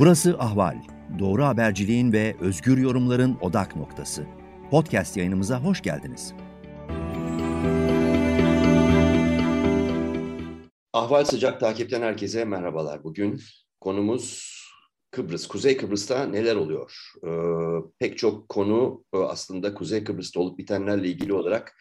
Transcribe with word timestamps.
Burası 0.00 0.36
Ahval. 0.38 0.76
Doğru 1.18 1.44
haberciliğin 1.44 2.12
ve 2.12 2.36
özgür 2.40 2.78
yorumların 2.78 3.38
odak 3.40 3.76
noktası. 3.76 4.26
Podcast 4.70 5.16
yayınımıza 5.16 5.62
hoş 5.62 5.82
geldiniz. 5.82 6.34
Ahval 10.92 11.24
Sıcak 11.24 11.60
takipten 11.60 12.02
herkese 12.02 12.44
merhabalar. 12.44 13.04
Bugün 13.04 13.40
konumuz 13.80 14.54
Kıbrıs. 15.10 15.46
Kuzey 15.46 15.76
Kıbrıs'ta 15.76 16.24
neler 16.24 16.56
oluyor? 16.56 17.12
Ee, 17.26 17.30
pek 17.98 18.18
çok 18.18 18.48
konu 18.48 19.04
e, 19.14 19.18
aslında 19.18 19.74
Kuzey 19.74 20.04
Kıbrıs'ta 20.04 20.40
olup 20.40 20.58
bitenlerle 20.58 21.08
ilgili 21.08 21.32
olarak 21.32 21.76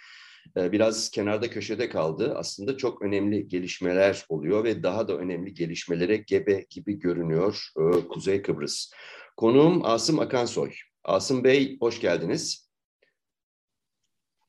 biraz 0.56 1.10
kenarda 1.10 1.50
köşede 1.50 1.90
kaldı. 1.90 2.34
Aslında 2.36 2.78
çok 2.78 3.02
önemli 3.02 3.48
gelişmeler 3.48 4.26
oluyor 4.30 4.64
ve 4.64 4.84
daha 4.84 5.08
da 5.08 5.18
önemli 5.18 5.54
gelişmelere 5.54 6.18
gebe 6.18 6.66
gibi 6.70 7.00
görünüyor 7.00 7.68
e, 7.78 8.08
Kuzey 8.08 8.42
Kıbrıs. 8.42 8.92
Konuğum 9.38 9.86
Asım 9.86 10.20
Akansoy. 10.20 10.72
Asım 11.04 11.44
Bey 11.44 11.78
hoş 11.80 12.02
geldiniz. 12.02 12.70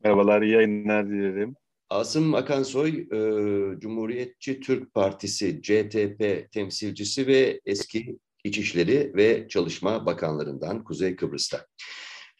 Merhabalar, 0.04 0.42
iyi 0.42 0.52
yayınlar 0.52 1.08
dilerim. 1.08 1.56
Asım 1.90 2.34
Akansoy, 2.34 2.88
e, 2.88 3.80
Cumhuriyetçi 3.80 4.60
Türk 4.60 4.94
Partisi 4.94 5.62
CTP 5.62 6.52
temsilcisi 6.52 7.26
ve 7.26 7.60
eski 7.66 8.18
İçişleri 8.44 9.12
ve 9.16 9.48
Çalışma 9.48 10.06
Bakanlarından 10.06 10.84
Kuzey 10.84 11.16
Kıbrıs'ta. 11.16 11.66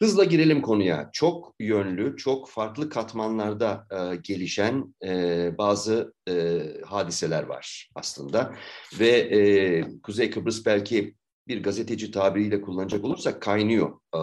Hızla 0.01 0.23
girelim 0.23 0.61
konuya. 0.61 1.09
Çok 1.13 1.55
yönlü, 1.59 2.17
çok 2.17 2.49
farklı 2.49 2.89
katmanlarda 2.89 3.87
e, 3.91 4.15
gelişen 4.15 4.95
e, 5.05 5.51
bazı 5.57 6.13
e, 6.29 6.61
hadiseler 6.85 7.43
var 7.43 7.89
aslında. 7.95 8.55
Ve 8.99 9.07
e, 9.07 9.83
Kuzey 10.03 10.31
Kıbrıs 10.31 10.65
belki 10.65 11.15
bir 11.47 11.63
gazeteci 11.63 12.11
tabiriyle 12.11 12.61
kullanacak 12.61 13.03
olursak 13.03 13.41
kaynıyor 13.41 13.89
e, 14.15 14.21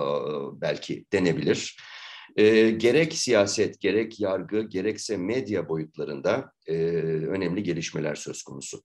belki 0.60 1.04
denebilir. 1.12 1.76
E, 2.36 2.70
gerek 2.70 3.12
siyaset, 3.12 3.80
gerek 3.80 4.20
yargı, 4.20 4.62
gerekse 4.62 5.16
medya 5.16 5.68
boyutlarında 5.68 6.52
e, 6.66 6.74
önemli 7.26 7.62
gelişmeler 7.62 8.14
söz 8.14 8.42
konusu. 8.42 8.82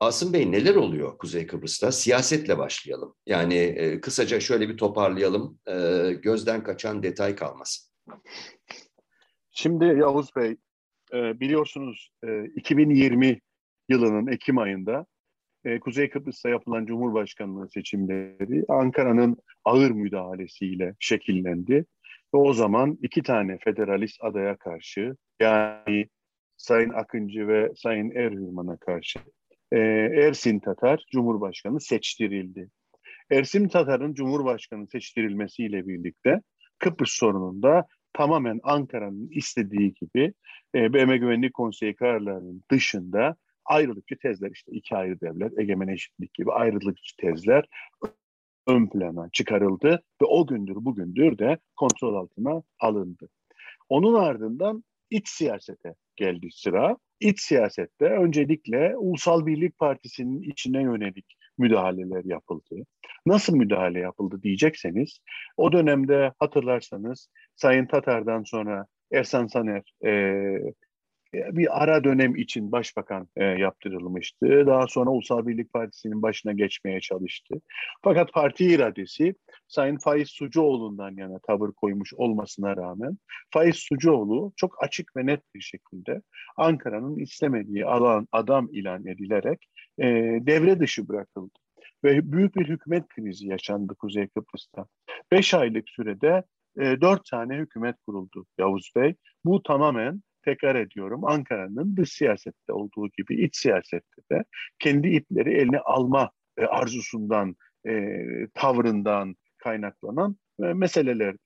Asım 0.00 0.32
Bey 0.32 0.52
neler 0.52 0.74
oluyor 0.74 1.18
Kuzey 1.18 1.46
Kıbrıs'ta? 1.46 1.92
Siyasetle 1.92 2.58
başlayalım. 2.58 3.14
Yani 3.26 3.54
e, 3.54 4.00
kısaca 4.00 4.40
şöyle 4.40 4.68
bir 4.68 4.76
toparlayalım. 4.76 5.58
E, 5.66 5.72
gözden 6.12 6.62
kaçan 6.62 7.02
detay 7.02 7.36
kalmasın. 7.36 7.94
Şimdi 9.50 9.84
Yavuz 9.84 10.36
Bey, 10.36 10.56
e, 11.12 11.40
biliyorsunuz 11.40 12.10
e, 12.24 12.44
2020 12.44 13.40
yılının 13.88 14.26
Ekim 14.26 14.58
ayında 14.58 15.06
e, 15.64 15.80
Kuzey 15.80 16.10
Kıbrıs'ta 16.10 16.48
yapılan 16.48 16.86
Cumhurbaşkanlığı 16.86 17.68
seçimleri 17.68 18.64
Ankara'nın 18.68 19.36
ağır 19.64 19.90
müdahalesiyle 19.90 20.94
şekillendi. 21.00 21.86
Ve 22.34 22.38
o 22.38 22.52
zaman 22.52 22.98
iki 23.02 23.22
tane 23.22 23.58
federalist 23.58 24.24
adaya 24.24 24.56
karşı 24.56 25.16
yani 25.40 26.08
Sayın 26.56 26.90
Akıncı 26.90 27.48
ve 27.48 27.72
Sayın 27.76 28.10
Erhürman'a 28.10 28.76
karşı 28.76 29.18
e, 29.74 29.78
Ersin 30.26 30.60
Tatar 30.60 31.04
Cumhurbaşkanı 31.12 31.80
seçtirildi. 31.80 32.70
Ersin 33.30 33.68
Tatar'ın 33.68 34.14
Cumhurbaşkanı 34.14 34.86
seçtirilmesiyle 34.86 35.86
birlikte 35.86 36.40
Kıbrıs 36.78 37.10
sorununda 37.10 37.86
tamamen 38.12 38.60
Ankara'nın 38.62 39.28
istediği 39.30 39.94
gibi 39.94 40.34
e, 40.74 40.92
BM 40.92 41.16
Güvenlik 41.16 41.54
Konseyi 41.54 41.96
kararlarının 41.96 42.62
dışında 42.70 43.36
ayrılıkçı 43.64 44.16
tezler 44.18 44.50
işte 44.50 44.72
iki 44.72 44.96
ayrı 44.96 45.20
devlet, 45.20 45.58
egemen 45.58 45.88
eşitlik 45.88 46.34
gibi 46.34 46.52
ayrılıkçı 46.52 47.16
tezler 47.16 47.64
ön 48.66 48.86
plana 48.86 49.28
çıkarıldı 49.32 50.02
ve 50.22 50.26
o 50.26 50.46
gündür 50.46 50.76
bugündür 50.76 51.38
de 51.38 51.58
kontrol 51.76 52.14
altına 52.14 52.62
alındı. 52.80 53.28
Onun 53.88 54.14
ardından 54.14 54.84
iç 55.10 55.28
siyasete 55.28 55.94
geldi 56.16 56.48
sıra. 56.52 56.96
İç 57.24 57.40
siyasette 57.40 58.04
öncelikle 58.04 58.96
Ulusal 58.96 59.46
Birlik 59.46 59.78
Partisi'nin 59.78 60.42
içine 60.42 60.82
yönelik 60.82 61.36
müdahaleler 61.58 62.24
yapıldı. 62.24 62.74
Nasıl 63.26 63.56
müdahale 63.56 64.00
yapıldı 64.00 64.42
diyecekseniz, 64.42 65.18
o 65.56 65.72
dönemde 65.72 66.32
hatırlarsanız 66.38 67.28
Sayın 67.56 67.86
Tatar'dan 67.86 68.42
sonra 68.42 68.86
Ersan 69.12 69.46
Saner 69.46 69.82
e, 70.06 70.12
bir 71.52 71.82
ara 71.82 72.04
dönem 72.04 72.36
için 72.36 72.72
başbakan 72.72 73.28
e, 73.36 73.44
yaptırılmıştı. 73.44 74.66
Daha 74.66 74.86
sonra 74.86 75.10
Ulusal 75.10 75.46
Birlik 75.46 75.72
Partisi'nin 75.72 76.22
başına 76.22 76.52
geçmeye 76.52 77.00
çalıştı. 77.00 77.54
Fakat 78.04 78.32
parti 78.32 78.64
iradesi 78.64 79.34
Sayın 79.68 79.96
Faiz 79.96 80.28
Sucuoğlu'ndan 80.28 81.16
yana 81.16 81.38
tavır 81.38 81.72
koymuş 81.72 82.14
olmasına 82.14 82.76
rağmen 82.76 83.18
Faiz 83.50 83.76
Sucuoğlu 83.76 84.52
çok 84.56 84.82
açık 84.82 85.16
ve 85.16 85.26
net 85.26 85.40
bir 85.54 85.60
şekilde 85.60 86.22
Ankara'nın 86.56 87.16
istemediği 87.16 87.86
alan 87.86 88.28
adam 88.32 88.68
ilan 88.72 89.06
edilerek 89.06 89.68
e, 89.98 90.04
devre 90.46 90.80
dışı 90.80 91.08
bırakıldı 91.08 91.58
ve 92.04 92.32
büyük 92.32 92.56
bir 92.56 92.68
hükümet 92.68 93.08
krizi 93.08 93.46
yaşandı 93.46 93.94
Kuzey 93.94 94.28
Kıbrıs'ta. 94.28 94.86
Beş 95.32 95.54
aylık 95.54 95.88
sürede 95.88 96.42
e, 96.80 97.00
dört 97.00 97.24
tane 97.30 97.56
hükümet 97.56 97.96
kuruldu 98.06 98.46
Yavuz 98.58 98.92
Bey. 98.96 99.14
Bu 99.44 99.62
tamamen 99.62 100.22
tekrar 100.44 100.74
ediyorum 100.74 101.24
Ankara'nın 101.24 101.96
dış 101.96 102.12
siyasette 102.12 102.72
olduğu 102.72 103.08
gibi 103.18 103.44
iç 103.44 103.56
siyasette 103.56 104.22
de 104.32 104.44
kendi 104.78 105.08
ipleri 105.08 105.54
eline 105.54 105.78
alma 105.78 106.30
e, 106.56 106.64
arzusundan, 106.64 107.56
e, 107.86 108.22
tavrından 108.54 109.36
kaynaklanan 109.58 110.36
e, 110.62 110.62
meseleler. 110.62 111.36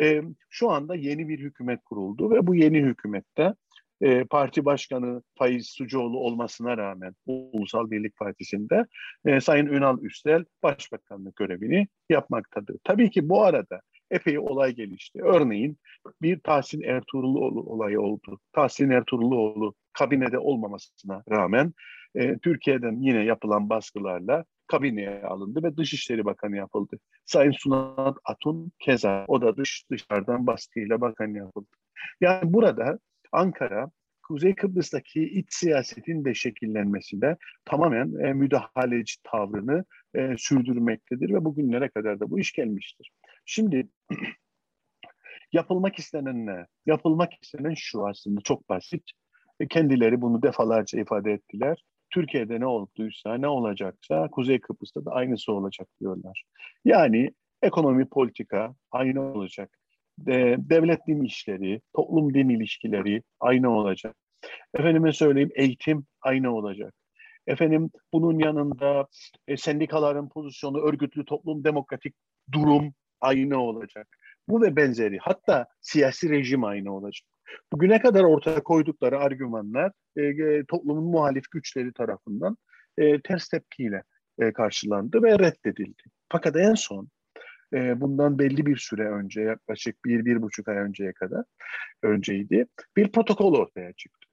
E, 0.00 0.22
şu 0.50 0.70
anda 0.70 0.94
yeni 0.94 1.28
bir 1.28 1.38
hükümet 1.38 1.84
kuruldu 1.84 2.30
ve 2.30 2.46
bu 2.46 2.54
yeni 2.54 2.82
hükümette 2.82 3.54
e, 4.00 4.24
parti 4.24 4.64
başkanı 4.64 5.22
Faiz 5.38 5.66
Sucuoğlu 5.68 6.18
olmasına 6.18 6.76
rağmen 6.76 7.14
Ulusal 7.26 7.90
Birlik 7.90 8.16
Partisi'nde 8.16 8.86
e, 9.24 9.40
Sayın 9.40 9.66
Ünal 9.66 10.02
Üstel 10.02 10.44
başbakanlık 10.62 11.36
görevini 11.36 11.86
yapmaktadır. 12.08 12.76
Tabii 12.84 13.10
ki 13.10 13.28
bu 13.28 13.44
arada 13.44 13.80
epey 14.10 14.38
olay 14.38 14.74
gelişti. 14.74 15.22
Örneğin 15.22 15.78
bir 16.22 16.40
Tahsin 16.40 16.82
Ertuğruluoğlu 16.82 17.60
olayı 17.60 18.00
oldu. 18.00 18.38
Tahsin 18.52 18.90
Ertuğruluoğlu 18.90 19.74
kabinede 19.92 20.38
olmamasına 20.38 21.22
rağmen 21.30 21.72
e, 22.14 22.38
Türkiye'den 22.38 22.96
yine 23.00 23.24
yapılan 23.24 23.70
baskılarla 23.70 24.44
kabineye 24.66 25.22
alındı 25.22 25.62
ve 25.62 25.76
Dışişleri 25.76 26.24
Bakanı 26.24 26.56
yapıldı. 26.56 26.98
Sayın 27.24 27.52
Sunat 27.52 28.18
Atun 28.24 28.72
keza 28.78 29.24
o 29.28 29.40
da 29.40 29.56
dış 29.56 29.84
dışarıdan 29.90 30.46
baskıyla 30.46 31.00
bakan 31.00 31.34
yapıldı. 31.34 31.76
Yani 32.20 32.52
burada 32.52 32.98
Ankara 33.32 33.90
Kuzey 34.28 34.54
Kıbrıs'taki 34.54 35.24
iç 35.24 35.46
siyasetin 35.54 36.24
de 36.24 36.34
şekillenmesinde 36.34 37.36
tamamen 37.64 38.14
e, 38.24 38.32
müdahaleci 38.32 39.14
tavrını 39.22 39.84
e, 40.14 40.34
sürdürmektedir 40.38 41.30
ve 41.30 41.44
bugünlere 41.44 41.88
kadar 41.88 42.20
da 42.20 42.30
bu 42.30 42.38
iş 42.38 42.52
gelmiştir. 42.52 43.12
Şimdi 43.46 43.88
yapılmak 45.52 45.98
istenen 45.98 46.46
ne? 46.46 46.66
Yapılmak 46.86 47.32
istenen 47.42 47.74
şu 47.76 48.06
aslında 48.06 48.40
çok 48.40 48.68
basit. 48.68 49.10
E, 49.60 49.68
kendileri 49.68 50.20
bunu 50.20 50.42
defalarca 50.42 51.00
ifade 51.00 51.32
ettiler. 51.32 51.84
Türkiye'de 52.10 52.60
ne 52.60 52.66
olduysa, 52.66 53.34
ne 53.34 53.48
olacaksa 53.48 54.28
Kuzey 54.28 54.60
Kıbrıs'ta 54.60 55.04
da 55.04 55.10
aynısı 55.10 55.52
olacak 55.52 55.88
diyorlar. 56.00 56.44
Yani 56.84 57.30
ekonomi 57.62 58.08
politika 58.08 58.74
aynı 58.90 59.22
olacak. 59.22 59.78
De, 60.18 60.56
devlet 60.58 61.06
din 61.06 61.24
işleri, 61.24 61.80
toplum 61.94 62.34
din 62.34 62.48
ilişkileri 62.48 63.22
aynı 63.40 63.70
olacak. 63.78 64.16
Efendime 64.74 65.12
söyleyeyim 65.12 65.50
eğitim 65.54 66.06
aynı 66.22 66.54
olacak. 66.56 66.94
Efendim 67.46 67.90
bunun 68.12 68.38
yanında 68.38 69.06
e, 69.48 69.56
sendikaların 69.56 70.28
pozisyonu, 70.28 70.80
örgütlü 70.80 71.24
toplum, 71.24 71.64
demokratik 71.64 72.14
durum 72.52 72.94
aynı 73.26 73.58
olacak. 73.58 74.08
Bu 74.48 74.62
ve 74.62 74.76
benzeri 74.76 75.18
hatta 75.18 75.66
siyasi 75.80 76.30
rejim 76.30 76.64
aynı 76.64 76.96
olacak. 76.96 77.26
Bugüne 77.72 78.00
kadar 78.00 78.24
ortaya 78.24 78.62
koydukları 78.62 79.18
argümanlar 79.18 79.92
e, 80.16 80.22
e, 80.22 80.64
toplumun 80.68 81.04
muhalif 81.04 81.50
güçleri 81.50 81.92
tarafından 81.92 82.56
e, 82.98 83.20
ters 83.20 83.48
tepkiyle 83.48 84.02
e, 84.38 84.52
karşılandı 84.52 85.22
ve 85.22 85.38
reddedildi. 85.38 86.02
Fakat 86.32 86.56
en 86.56 86.74
son 86.74 87.08
e, 87.72 88.00
bundan 88.00 88.38
belli 88.38 88.66
bir 88.66 88.76
süre 88.76 89.08
önce 89.08 89.40
yaklaşık 89.40 90.04
bir, 90.04 90.24
bir 90.24 90.42
buçuk 90.42 90.68
ay 90.68 90.76
önceye 90.76 91.12
kadar 91.12 91.44
önceydi 92.02 92.66
bir 92.96 93.12
protokol 93.12 93.54
ortaya 93.54 93.92
çıktı. 93.92 94.28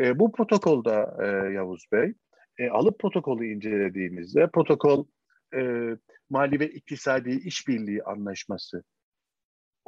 E, 0.00 0.18
bu 0.18 0.32
protokolda 0.32 1.16
e, 1.22 1.52
Yavuz 1.52 1.86
Bey 1.92 2.14
e, 2.58 2.68
alıp 2.68 2.98
protokolü 3.00 3.46
incelediğimizde 3.46 4.50
protokol 4.50 5.06
e, 5.54 5.60
mali 6.30 6.60
ve 6.60 6.68
iktisadi 6.70 7.30
işbirliği 7.30 8.02
anlaşması 8.02 8.82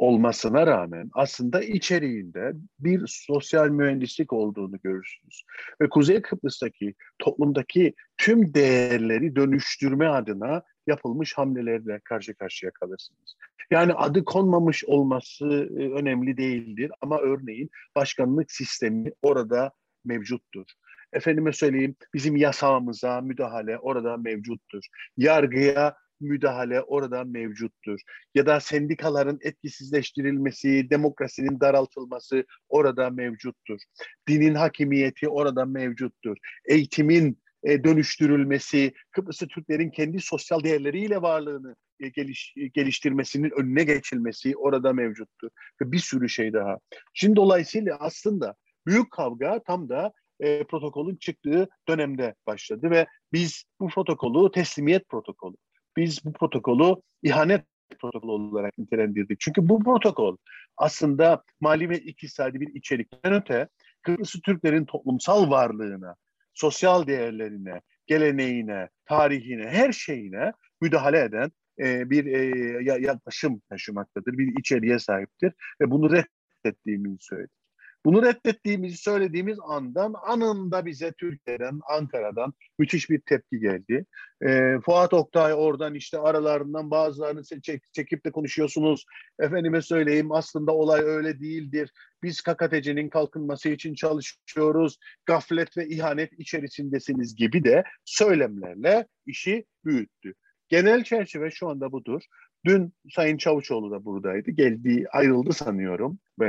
olmasına 0.01 0.67
rağmen 0.67 1.11
aslında 1.13 1.63
içeriğinde 1.63 2.53
bir 2.79 3.03
sosyal 3.07 3.69
mühendislik 3.69 4.33
olduğunu 4.33 4.79
görürsünüz. 4.83 5.45
Ve 5.81 5.89
Kuzey 5.89 6.23
Kıbrıs'taki 6.23 6.95
toplumdaki 7.19 7.95
tüm 8.17 8.55
değerleri 8.55 9.37
dönüştürme 9.37 10.07
adına 10.07 10.63
yapılmış 10.87 11.39
hamlelerle 11.39 12.01
karşı 12.05 12.35
karşıya 12.35 12.73
kalırsınız. 12.73 13.37
Yani 13.71 13.93
adı 13.93 14.25
konmamış 14.25 14.85
olması 14.85 15.47
e, 15.79 15.91
önemli 15.91 16.37
değildir 16.37 16.91
ama 17.01 17.19
örneğin 17.19 17.71
başkanlık 17.97 18.53
sistemi 18.53 19.13
orada 19.23 19.73
mevcuttur. 20.05 20.65
Efendime 21.13 21.53
söyleyeyim 21.53 21.97
bizim 22.15 22.37
yasamamıza 22.37 23.21
müdahale 23.21 23.79
orada 23.79 24.17
mevcuttur. 24.17 24.85
Yargıya 25.17 25.97
müdahale 26.21 26.83
orada 26.83 27.25
mevcuttur. 27.25 28.01
Ya 28.35 28.47
da 28.47 28.61
sendikaların 28.61 29.39
etkisizleştirilmesi, 29.43 30.91
demokrasinin 30.91 31.61
daraltılması 31.61 32.45
orada 32.69 33.11
mevcuttur. 33.11 33.81
Dinin 34.29 34.55
hakimiyeti 34.55 35.29
orada 35.29 35.65
mevcuttur. 35.65 36.37
Eğitimin 36.65 37.39
e, 37.65 37.85
dönüştürülmesi, 37.85 38.93
Kıbrıslı 39.11 39.49
Türklerin 39.49 39.91
kendi 39.91 40.21
sosyal 40.21 40.65
değerleriyle 40.65 41.23
varlığını 41.23 41.77
e, 42.01 42.09
geliş, 42.09 42.55
e, 42.57 42.67
geliştirmesinin 42.67 43.51
önüne 43.51 43.85
geçilmesi 43.85 44.57
orada 44.57 44.93
mevcuttur. 44.93 45.51
Ve 45.83 45.93
bir 45.93 45.99
sürü 45.99 46.29
şey 46.29 46.53
daha. 46.53 46.79
Şimdi 47.15 47.37
dolayısıyla 47.37 47.97
aslında 48.01 48.55
büyük 48.87 49.11
kavga 49.11 49.63
tam 49.67 49.89
da 49.89 50.13
e, 50.41 50.65
protokolün 50.65 51.17
çıktığı 51.17 51.69
dönemde 51.89 52.35
başladı 52.47 52.91
ve 52.91 53.07
biz 53.33 53.65
bu 53.81 53.89
protokolü 53.89 54.53
teslimiyet 54.53 55.09
protokolü 55.09 55.57
biz 55.97 56.25
bu 56.25 56.33
protokolü 56.33 56.95
ihanet 57.23 57.65
protokolü 58.01 58.31
olarak 58.31 58.79
nitelendirdik. 58.79 59.41
Çünkü 59.41 59.69
bu 59.69 59.85
protokol 59.85 60.37
aslında 60.77 61.43
mali 61.61 61.91
ve 61.91 61.99
iktisadi 61.99 62.61
bir 62.61 62.75
içerikten 62.75 63.33
öte 63.33 63.69
Kıbrıslı 64.03 64.41
Türklerin 64.41 64.85
toplumsal 64.85 65.51
varlığına, 65.51 66.15
sosyal 66.55 67.07
değerlerine, 67.07 67.81
geleneğine, 68.07 68.89
tarihine, 69.05 69.69
her 69.69 69.93
şeyine 69.93 70.53
müdahale 70.81 71.21
eden 71.21 71.51
e, 71.79 72.11
bir 72.11 72.27
e, 72.27 72.83
yaklaşım 73.03 73.63
taşımaktadır, 73.69 74.39
bir 74.39 74.59
içeriğe 74.59 74.99
sahiptir 74.99 75.53
ve 75.81 75.91
bunu 75.91 76.11
reddettiğimizi 76.13 77.17
söyledik. 77.21 77.60
Bunu 78.05 78.23
reddettiğimizi 78.23 78.97
söylediğimiz 78.97 79.59
andan 79.63 80.15
anında 80.23 80.87
bize 80.87 81.13
Türkiye'den, 81.13 81.81
Ankara'dan 81.89 82.53
müthiş 82.79 83.11
bir 83.11 83.21
tepki 83.21 83.61
geldi. 83.61 84.07
E, 84.47 84.79
Fuat 84.85 85.15
Oktay 85.15 85.55
oradan 85.55 85.95
işte 85.95 86.19
aralarından 86.19 86.91
bazılarını 86.91 87.45
çek, 87.63 87.83
çekip 87.93 88.25
de 88.25 88.31
konuşuyorsunuz. 88.31 89.05
Efendime 89.39 89.83
söyleyeyim 89.83 90.33
aslında 90.33 90.73
olay 90.73 91.01
öyle 91.01 91.41
değildir. 91.41 91.91
Biz 92.23 92.41
KKTC'nin 92.41 93.09
kalkınması 93.09 93.69
için 93.69 93.95
çalışıyoruz. 93.95 94.99
Gaflet 95.27 95.77
ve 95.77 95.89
ihanet 95.89 96.33
içerisindesiniz 96.33 97.35
gibi 97.35 97.65
de 97.65 97.85
söylemlerle 98.05 99.07
işi 99.27 99.65
büyüttü. 99.85 100.35
Genel 100.69 101.05
çerçeve 101.05 101.51
şu 101.51 101.69
anda 101.69 101.93
budur. 101.93 102.23
Dün 102.65 102.93
Sayın 103.11 103.37
Çavuşoğlu 103.37 103.91
da 103.91 104.05
buradaydı. 104.05 104.51
Geldi, 104.51 105.07
ayrıldı 105.13 105.53
sanıyorum. 105.53 106.19
E, 106.43 106.47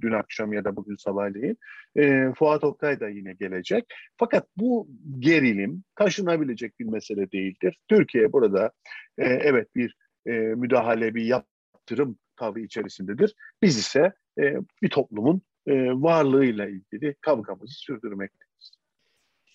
dün 0.00 0.12
akşam 0.12 0.52
ya 0.52 0.64
da 0.64 0.76
bugün 0.76 0.96
sabahleyin. 0.96 1.58
E, 1.96 2.32
Fuat 2.38 2.64
Oktay 2.64 3.00
da 3.00 3.08
yine 3.08 3.32
gelecek. 3.32 3.84
Fakat 4.16 4.46
bu 4.56 4.88
gerilim 5.18 5.84
taşınabilecek 5.96 6.80
bir 6.80 6.84
mesele 6.84 7.32
değildir. 7.32 7.78
Türkiye 7.88 8.32
burada 8.32 8.72
e, 9.18 9.24
evet 9.24 9.76
bir 9.76 9.96
e, 10.26 10.30
müdahale, 10.30 11.14
bir 11.14 11.24
yaptırım 11.24 12.18
tavrı 12.36 12.60
içerisindedir. 12.60 13.34
Biz 13.62 13.78
ise 13.78 14.12
e, 14.38 14.56
bir 14.82 14.90
toplumun 14.90 15.42
e, 15.66 15.72
varlığıyla 15.92 16.68
ilgili 16.68 17.14
kavgamızı 17.20 17.74
sürdürmekteyiz. 17.74 18.49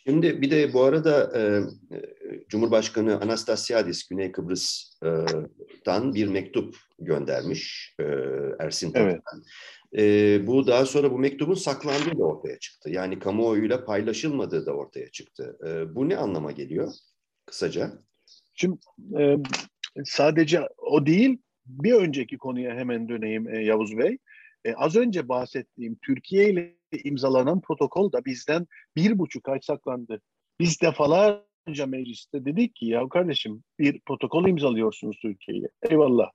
Şimdi 0.07 0.41
bir 0.41 0.51
de 0.51 0.73
bu 0.73 0.83
arada 0.83 1.39
e, 1.39 1.61
Cumhurbaşkanı 2.49 3.21
Anastasiadis 3.21 4.07
Güney 4.07 4.31
Kıbrıs'tan 4.31 6.13
bir 6.13 6.27
mektup 6.27 6.75
göndermiş 6.99 7.95
e, 7.99 8.03
Ersin 8.59 8.91
Tatar'dan. 8.91 9.43
Evet. 9.93 10.05
E, 10.41 10.47
bu 10.47 10.67
daha 10.67 10.85
sonra 10.85 11.11
bu 11.11 11.19
mektubun 11.19 11.53
saklandığı 11.53 12.19
da 12.19 12.23
ortaya 12.23 12.59
çıktı. 12.59 12.89
Yani 12.89 13.19
kamuoyuyla 13.19 13.85
paylaşılmadığı 13.85 14.65
da 14.65 14.71
ortaya 14.71 15.11
çıktı. 15.11 15.57
E, 15.67 15.95
bu 15.95 16.09
ne 16.09 16.17
anlama 16.17 16.51
geliyor 16.51 16.93
kısaca? 17.45 17.91
Şimdi 18.53 18.77
e, 19.19 19.37
sadece 20.05 20.61
o 20.77 21.05
değil 21.05 21.37
bir 21.65 21.93
önceki 21.93 22.37
konuya 22.37 22.75
hemen 22.75 23.09
döneyim 23.09 23.49
e, 23.49 23.63
Yavuz 23.63 23.97
Bey. 23.97 24.17
E, 24.65 24.73
az 24.73 24.95
önce 24.95 25.29
bahsettiğim 25.29 25.95
Türkiye 26.01 26.49
ile 26.49 26.75
imzalanan 26.97 27.61
protokol 27.61 28.11
da 28.11 28.25
bizden 28.25 28.67
bir 28.95 29.19
buçuk 29.19 29.49
ay 29.49 29.59
saklandı. 29.61 30.21
Biz 30.59 30.81
defalarca 30.81 31.85
mecliste 31.87 32.45
dedik 32.45 32.75
ki 32.75 32.85
ya 32.85 33.09
kardeşim 33.09 33.63
bir 33.79 33.99
protokol 33.99 34.47
imzalıyorsunuz 34.47 35.17
Türkiye'ye. 35.21 35.67
Eyvallah. 35.89 36.31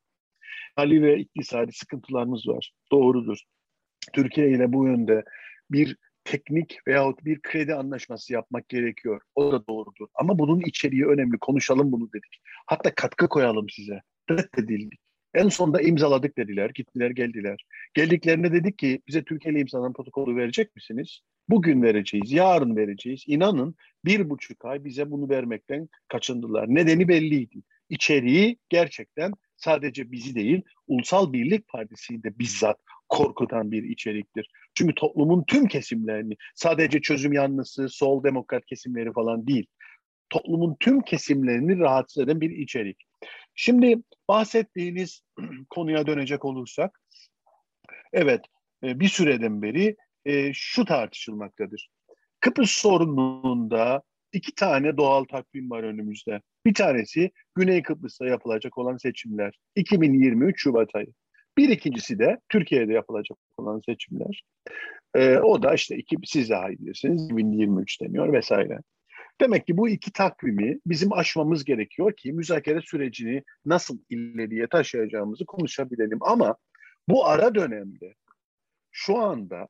Hali 0.76 1.02
ve 1.02 1.18
iktisadi 1.18 1.72
sıkıntılarımız 1.72 2.48
var. 2.48 2.72
Doğrudur. 2.92 3.38
Türkiye 4.12 4.50
ile 4.50 4.72
bu 4.72 4.86
yönde 4.86 5.24
bir 5.70 5.96
teknik 6.24 6.78
veyahut 6.88 7.24
bir 7.24 7.40
kredi 7.42 7.74
anlaşması 7.74 8.32
yapmak 8.32 8.68
gerekiyor. 8.68 9.20
O 9.34 9.52
da 9.52 9.66
doğrudur. 9.66 10.06
Ama 10.14 10.38
bunun 10.38 10.60
içeriği 10.60 11.06
önemli. 11.06 11.38
Konuşalım 11.38 11.92
bunu 11.92 12.12
dedik. 12.12 12.40
Hatta 12.66 12.94
katkı 12.94 13.28
koyalım 13.28 13.70
size. 13.70 14.00
Reddedildik. 14.30 15.00
En 15.34 15.48
sonunda 15.48 15.82
imzaladık 15.82 16.38
dediler. 16.38 16.70
Gittiler 16.74 17.10
geldiler. 17.10 17.64
Geldiklerinde 17.94 18.52
dedik 18.52 18.78
ki 18.78 19.02
bize 19.08 19.24
Türkiye 19.24 19.52
ile 19.54 19.60
imzalanan 19.60 19.92
protokolü 19.92 20.36
verecek 20.36 20.76
misiniz? 20.76 21.20
Bugün 21.48 21.82
vereceğiz, 21.82 22.32
yarın 22.32 22.76
vereceğiz. 22.76 23.24
İnanın 23.26 23.74
bir 24.04 24.30
buçuk 24.30 24.64
ay 24.64 24.84
bize 24.84 25.10
bunu 25.10 25.28
vermekten 25.28 25.88
kaçındılar. 26.08 26.66
Nedeni 26.68 27.08
belliydi. 27.08 27.62
İçeriği 27.88 28.58
gerçekten 28.68 29.32
sadece 29.56 30.12
bizi 30.12 30.34
değil, 30.34 30.62
Ulusal 30.86 31.32
Birlik 31.32 31.68
Partisi'yi 31.68 32.22
de 32.22 32.38
bizzat 32.38 32.80
korkutan 33.08 33.70
bir 33.70 33.82
içeriktir. 33.82 34.50
Çünkü 34.74 34.94
toplumun 34.94 35.44
tüm 35.48 35.66
kesimlerini, 35.66 36.36
sadece 36.54 37.00
çözüm 37.00 37.32
yanlısı, 37.32 37.88
sol 37.88 38.24
demokrat 38.24 38.66
kesimleri 38.66 39.12
falan 39.12 39.46
değil, 39.46 39.66
toplumun 40.30 40.76
tüm 40.80 41.00
kesimlerini 41.00 41.78
rahatsız 41.78 42.24
eden 42.24 42.40
bir 42.40 42.50
içerik. 42.50 43.09
Şimdi 43.62 43.96
bahsettiğiniz 44.28 45.22
konuya 45.70 46.06
dönecek 46.06 46.44
olursak, 46.44 47.00
evet 48.12 48.40
e, 48.84 49.00
bir 49.00 49.08
süreden 49.08 49.62
beri 49.62 49.96
e, 50.24 50.52
şu 50.54 50.84
tartışılmaktadır. 50.84 51.88
Kıbrıs 52.40 52.70
sorununda 52.70 54.02
iki 54.32 54.54
tane 54.54 54.96
doğal 54.96 55.24
takvim 55.24 55.70
var 55.70 55.82
önümüzde. 55.82 56.40
Bir 56.66 56.74
tanesi 56.74 57.30
Güney 57.54 57.82
Kıbrıs'ta 57.82 58.26
yapılacak 58.26 58.78
olan 58.78 58.96
seçimler. 58.96 59.58
2023 59.76 60.62
Şubat 60.62 60.94
ayı. 60.94 61.12
Bir 61.58 61.68
ikincisi 61.68 62.18
de 62.18 62.38
Türkiye'de 62.48 62.92
yapılacak 62.92 63.38
olan 63.56 63.80
seçimler. 63.86 64.42
E, 65.14 65.38
o 65.38 65.62
da 65.62 65.74
işte 65.74 65.96
iki, 65.96 66.16
siz 66.24 66.50
daha 66.50 66.70
iyi 66.70 66.78
bilirsiniz 66.78 67.24
2023 67.24 68.00
deniyor 68.00 68.32
vesaire. 68.32 68.78
Demek 69.40 69.66
ki 69.66 69.76
bu 69.76 69.88
iki 69.88 70.12
takvimi 70.12 70.78
bizim 70.86 71.12
aşmamız 71.12 71.64
gerekiyor 71.64 72.12
ki 72.12 72.32
müzakere 72.32 72.80
sürecini 72.80 73.44
nasıl 73.64 73.98
ileriye 74.08 74.66
taşıyacağımızı 74.66 75.44
konuşabilelim. 75.44 76.18
Ama 76.20 76.56
bu 77.08 77.26
ara 77.26 77.54
dönemde 77.54 78.14
şu 78.90 79.18
anda 79.18 79.68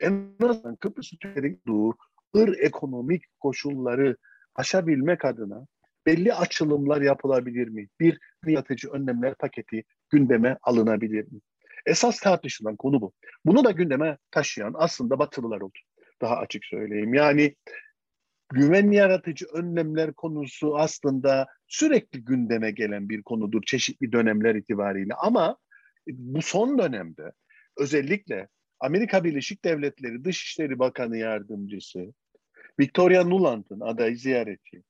en 0.00 0.34
azından 0.42 0.76
Kıbrıs 0.76 1.10
Türklerin 1.10 1.62
doğu 1.66 1.94
ır 2.36 2.58
ekonomik 2.58 3.24
koşulları 3.40 4.16
aşabilmek 4.54 5.24
adına 5.24 5.66
belli 6.06 6.34
açılımlar 6.34 7.02
yapılabilir 7.02 7.68
mi? 7.68 7.88
Bir 8.00 8.18
yaratıcı 8.46 8.90
önlemler 8.90 9.34
paketi 9.34 9.84
gündeme 10.10 10.58
alınabilir 10.62 11.32
mi? 11.32 11.40
Esas 11.86 12.20
tartışılan 12.20 12.76
konu 12.76 13.00
bu. 13.00 13.12
Bunu 13.46 13.64
da 13.64 13.70
gündeme 13.70 14.18
taşıyan 14.30 14.74
aslında 14.76 15.18
Batılılar 15.18 15.60
oldu 15.60 15.78
daha 16.22 16.36
açık 16.36 16.64
söyleyeyim. 16.64 17.14
Yani 17.14 17.54
güven 18.52 18.90
yaratıcı 18.90 19.46
önlemler 19.46 20.12
konusu 20.12 20.78
aslında 20.78 21.46
sürekli 21.66 22.24
gündeme 22.24 22.70
gelen 22.70 23.08
bir 23.08 23.22
konudur 23.22 23.62
çeşitli 23.62 24.12
dönemler 24.12 24.54
itibariyle 24.54 25.14
ama 25.14 25.56
bu 26.06 26.42
son 26.42 26.78
dönemde 26.78 27.32
özellikle 27.78 28.48
Amerika 28.80 29.24
Birleşik 29.24 29.64
Devletleri 29.64 30.24
Dışişleri 30.24 30.78
Bakanı 30.78 31.16
Yardımcısı 31.16 32.14
Victoria 32.80 33.24
Nuland'ın 33.24 33.80
adayı 33.80 34.16
ziyareti 34.16 34.82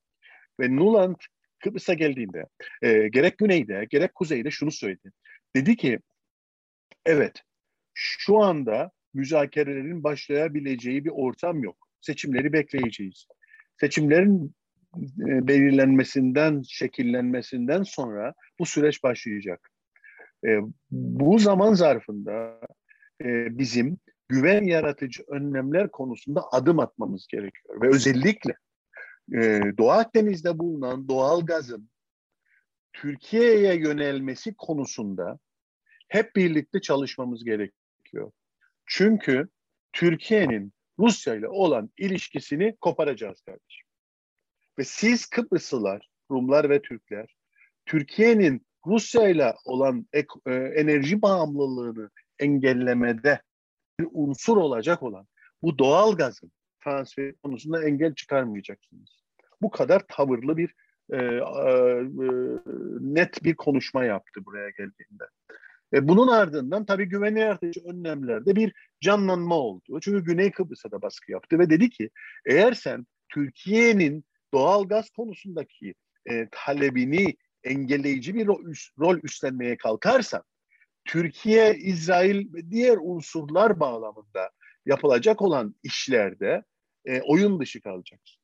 ve 0.61 0.77
Nuland 0.77 1.17
Kıbrıs'a 1.59 1.95
geldiğinde 1.95 2.47
e, 2.83 3.09
gerek 3.09 3.39
güneyde 3.39 3.87
gerek 3.91 4.15
kuzeyde 4.15 4.51
şunu 4.51 4.71
söyledi. 4.71 5.13
Dedi 5.57 5.77
ki 5.77 6.01
evet 7.07 7.43
şu 7.95 8.39
anda 8.39 8.91
müzakerelerin 9.15 10.05
başlayabileceği 10.05 11.05
bir 11.05 11.11
ortam 11.11 11.63
yok. 11.63 11.89
Seçimleri 12.01 12.53
bekleyeceğiz. 12.53 13.27
Seçimlerin 13.81 14.55
belirlenmesinden, 15.19 16.63
şekillenmesinden 16.69 17.83
sonra 17.83 18.35
bu 18.59 18.67
süreç 18.67 19.03
başlayacak. 19.03 19.71
E, 20.47 20.59
bu 20.91 21.39
zaman 21.39 21.75
zarfında 21.75 22.61
e, 23.25 23.59
bizim 23.59 23.99
güven 24.29 24.65
yaratıcı 24.65 25.23
önlemler 25.29 25.91
konusunda 25.91 26.45
adım 26.53 26.79
atmamız 26.79 27.27
gerekiyor. 27.27 27.83
Ve 27.83 27.89
özellikle 27.89 28.57
e, 29.35 29.61
Doğu 29.79 29.91
Akdeniz'de 29.91 30.59
bulunan 30.59 31.09
doğal 31.09 31.47
gazın 31.47 31.91
Türkiye'ye 32.93 33.75
yönelmesi 33.75 34.55
konusunda 34.55 35.39
hep 36.09 36.37
birlikte 36.37 36.81
çalışmamız 36.81 37.45
gerekiyor. 37.45 38.33
Çünkü 38.95 39.49
Türkiye'nin 39.93 40.73
Rusya 40.99 41.35
ile 41.35 41.49
olan 41.49 41.91
ilişkisini 41.99 42.77
koparacağız 42.81 43.41
kardeşim. 43.41 43.87
Ve 44.79 44.85
siz 44.85 45.27
Kıbrıslılar, 45.27 46.09
Rumlar 46.31 46.71
ve 46.71 46.83
Türkler 46.83 47.37
Türkiye'nin 47.87 48.67
Rusya 48.87 49.29
ile 49.29 49.55
olan 49.65 50.07
ek, 50.13 50.29
e, 50.47 50.55
enerji 50.55 51.23
bağımlılığını 51.23 52.11
engellemede 52.39 53.43
bir 54.01 54.09
unsur 54.13 54.57
olacak 54.57 55.03
olan 55.03 55.27
bu 55.63 55.79
doğal 55.79 56.17
gazın 56.17 56.53
transferi 56.85 57.37
konusunda 57.37 57.85
engel 57.85 58.15
çıkarmayacaksınız. 58.15 59.23
Bu 59.63 59.71
kadar 59.71 60.03
tavırlı 60.09 60.57
bir 60.57 60.75
e, 61.13 61.17
e, 61.17 62.03
net 63.01 63.45
bir 63.45 63.55
konuşma 63.55 64.05
yaptı 64.05 64.45
buraya 64.45 64.71
geldiğinde. 64.71 65.25
E, 65.95 66.09
bunun 66.09 66.29
ardından 66.29 66.85
tabii 66.85 67.05
güvenli 67.05 67.41
yaratıcı 67.41 67.81
önlemlerde 67.85 68.57
bir 68.57 68.73
canlanma 69.01 69.55
oldu. 69.55 70.01
Çünkü 70.01 70.25
Güney 70.25 70.51
Kıbrıs'a 70.51 70.91
da 70.91 71.03
baskı 71.03 71.33
yaptı 71.33 71.59
ve 71.59 71.71
dedi 71.71 71.91
ki 71.91 72.11
eğer 72.47 72.73
sen 72.73 73.07
Türkiye'nin 73.29 74.25
doğal 74.55 74.85
gaz 74.85 75.11
konusundaki 75.11 75.95
e, 76.31 76.49
talebini 76.53 77.37
engelleyici 77.65 78.35
bir 78.35 78.47
rol, 78.47 78.75
rol 78.99 79.19
üstlenmeye 79.23 79.77
kalkarsan 79.77 80.43
Türkiye, 81.05 81.75
İsrail 81.75 82.55
ve 82.55 82.71
diğer 82.71 82.99
unsurlar 83.01 83.81
bağlamında 83.81 84.51
yapılacak 84.87 85.43
olan 85.43 85.75
işlerde 85.83 86.63
e, 87.05 87.21
oyun 87.21 87.61
dışı 87.61 87.81
kalacaksın. 87.81 88.43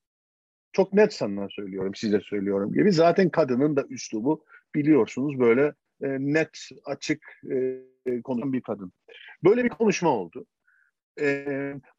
Çok 0.72 0.92
net 0.92 1.14
sana 1.14 1.48
söylüyorum, 1.50 1.94
size 1.94 2.20
söylüyorum 2.20 2.72
gibi. 2.72 2.92
Zaten 2.92 3.30
kadının 3.30 3.76
da 3.76 3.84
üslubu 3.88 4.44
biliyorsunuz 4.74 5.38
böyle 5.40 5.74
e, 6.02 6.08
net, 6.08 6.68
açık 6.84 7.42
e, 8.06 8.22
konuşan 8.22 8.52
bir 8.52 8.60
kadın. 8.60 8.92
Böyle 9.44 9.64
bir 9.64 9.68
konuşma 9.68 10.10
oldu. 10.10 10.46
E, 11.20 11.46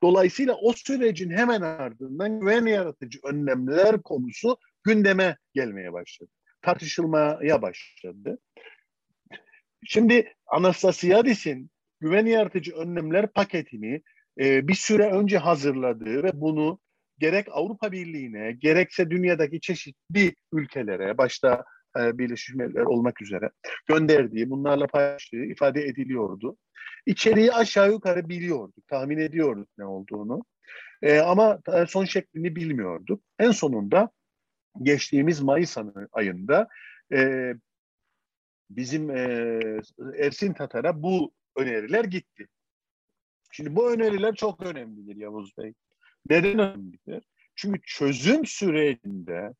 dolayısıyla 0.04 0.54
o 0.54 0.74
sürecin 0.74 1.30
hemen 1.30 1.62
ardından 1.62 2.40
güven 2.40 2.66
yaratıcı 2.66 3.20
önlemler 3.24 4.02
konusu 4.02 4.58
gündeme 4.84 5.38
gelmeye 5.54 5.94
başladı. 5.94 6.32
Tartışılmaya 6.62 7.62
başladı. 7.62 8.38
Şimdi 9.86 10.34
Anastasiadis'in 10.48 11.72
güven 12.00 12.26
yaratıcı 12.26 12.76
önlemler 12.76 13.28
paketini 13.28 14.02
e, 14.40 14.68
bir 14.68 14.76
süre 14.76 15.12
önce 15.12 15.38
hazırladığı 15.38 16.24
ve 16.24 16.32
bunu 16.34 16.80
gerek 17.20 17.48
Avrupa 17.52 17.92
Birliği'ne 17.92 18.52
gerekse 18.52 19.10
dünyadaki 19.10 19.62
çeşitli 19.62 20.36
ülkelere 20.54 21.18
başta 21.18 21.66
e, 21.98 22.18
Birleşmiş 22.18 22.56
Milletler 22.56 22.82
olmak 22.82 23.22
üzere 23.22 23.50
gönderdiği, 23.88 24.50
bunlarla 24.50 24.88
paylaştığı 24.88 25.46
ifade 25.46 25.86
ediliyordu. 25.86 26.58
İçeriği 27.06 27.54
aşağı 27.54 27.92
yukarı 27.92 28.30
biliyorduk, 28.30 28.88
tahmin 28.88 29.18
ediyorduk 29.18 29.70
ne 29.78 29.86
olduğunu. 29.86 30.44
E, 31.02 31.20
ama 31.20 31.60
son 31.88 32.06
şeklini 32.06 32.56
bilmiyorduk. 32.56 33.24
En 33.40 33.52
sonunda 33.52 34.10
geçtiğimiz 34.82 35.42
Mayıs 35.42 35.78
ayında 36.12 36.68
e, 37.14 37.54
bizim 38.70 39.10
e, 39.10 39.60
Ersin 40.18 40.54
Tatar'a 40.54 41.04
bu 41.04 41.34
öneriler 41.56 42.04
gitti. 42.04 42.48
Şimdi 43.52 43.76
bu 43.76 43.94
öneriler 43.94 44.36
çok 44.36 44.66
önemlidir 44.66 45.16
Yavuz 45.16 45.58
Bey. 45.58 45.74
Neden 46.30 46.60
önemlidir? 46.60 47.24
Çünkü 47.56 47.82
çözüm 47.82 48.46
sürecinde 48.46 49.54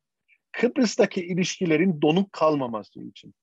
Kıbrıs'taki 0.52 1.26
ilişkilerin 1.26 2.02
donuk 2.02 2.32
kalmaması 2.32 3.00
için 3.00 3.34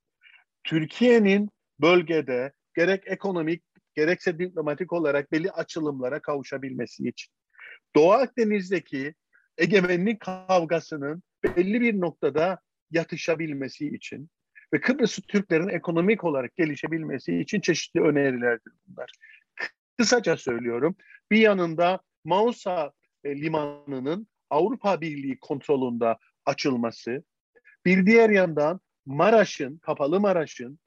Türkiye'nin 0.64 1.50
bölgede 1.82 2.54
gerek 2.76 3.04
ekonomik 3.06 3.64
gerekse 3.96 4.40
diplomatik 4.40 4.94
olarak 4.94 5.32
belli 5.32 5.52
açılımlara 5.52 6.22
kavuşabilmesi 6.22 7.08
için 7.08 7.34
Doğu 7.96 8.12
Akdeniz'deki 8.12 9.14
egemenlik 9.58 10.20
kavgasının 10.20 11.24
belli 11.44 11.82
bir 11.82 12.02
noktada 12.02 12.60
yatışabilmesi 12.92 13.88
için 13.88 14.30
ve 14.74 14.82
Kıbrıs 14.82 15.20
Türklerin 15.28 15.68
ekonomik 15.70 16.24
olarak 16.24 16.56
gelişebilmesi 16.56 17.40
için 17.40 17.62
çeşitli 17.62 18.02
önerilerdir 18.02 18.74
bunlar. 18.88 19.12
Kısaca 19.98 20.38
söylüyorum. 20.38 20.96
Bir 21.32 21.38
yanında 21.38 22.00
Mausa 22.26 22.92
e, 23.24 23.42
limanının 23.42 24.28
Avrupa 24.50 25.02
Birliği 25.02 25.40
kontrolünde 25.40 26.16
açılması, 26.48 27.24
bir 27.86 28.06
diğer 28.06 28.30
yandan 28.30 28.80
Maraş'ın, 29.06 29.78
Kapalı 29.78 30.20
Maraş'ın 30.20 30.80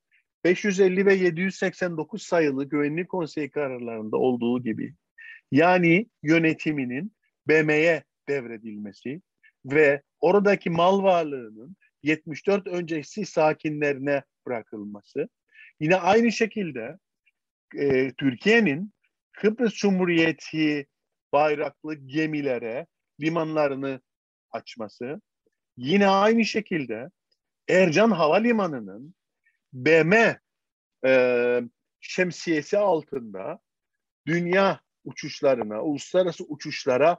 550 0.45 1.07
ve 1.07 1.15
789 1.15 2.23
sayılı 2.23 2.65
Güvenlik 2.65 3.09
Konseyi 3.09 3.51
kararlarında 3.51 4.17
olduğu 4.17 4.63
gibi 4.63 4.95
yani 5.53 6.07
yönetiminin 6.23 7.13
BM'ye 7.49 8.05
devredilmesi 8.29 9.23
ve 9.65 10.03
oradaki 10.21 10.71
mal 10.71 11.03
varlığının 11.03 11.77
74 12.03 12.67
öncesi 12.67 13.27
sakinlerine 13.27 14.23
bırakılması. 14.47 15.29
Yine 15.81 15.97
aynı 15.97 16.33
şekilde 16.33 16.99
e, 17.77 18.13
Türkiye'nin 18.13 18.93
Kıbrıs 19.33 19.75
Cumhuriyeti 19.75 20.87
bayraklı 21.33 21.95
gemilere 21.95 22.87
limanlarını 23.21 24.01
açması. 24.51 25.21
Yine 25.81 26.07
aynı 26.07 26.45
şekilde 26.45 27.11
Ercan 27.69 28.11
Havalimanı'nın 28.11 29.15
BM 29.73 30.41
e, 31.07 31.63
şemsiyesi 32.01 32.79
altında 32.79 33.61
dünya 34.27 34.81
uçuşlarına, 35.05 35.83
uluslararası 35.83 36.45
uçuşlara 36.45 37.19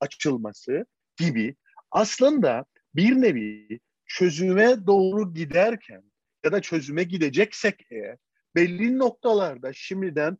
açılması 0.00 0.86
gibi 1.16 1.56
aslında 1.90 2.64
bir 2.94 3.20
nevi 3.20 3.80
çözüme 4.04 4.86
doğru 4.86 5.34
giderken 5.34 6.02
ya 6.44 6.52
da 6.52 6.62
çözüme 6.62 7.02
gideceksek 7.02 7.86
eğer 7.90 8.16
belli 8.54 8.98
noktalarda 8.98 9.72
şimdiden 9.72 10.38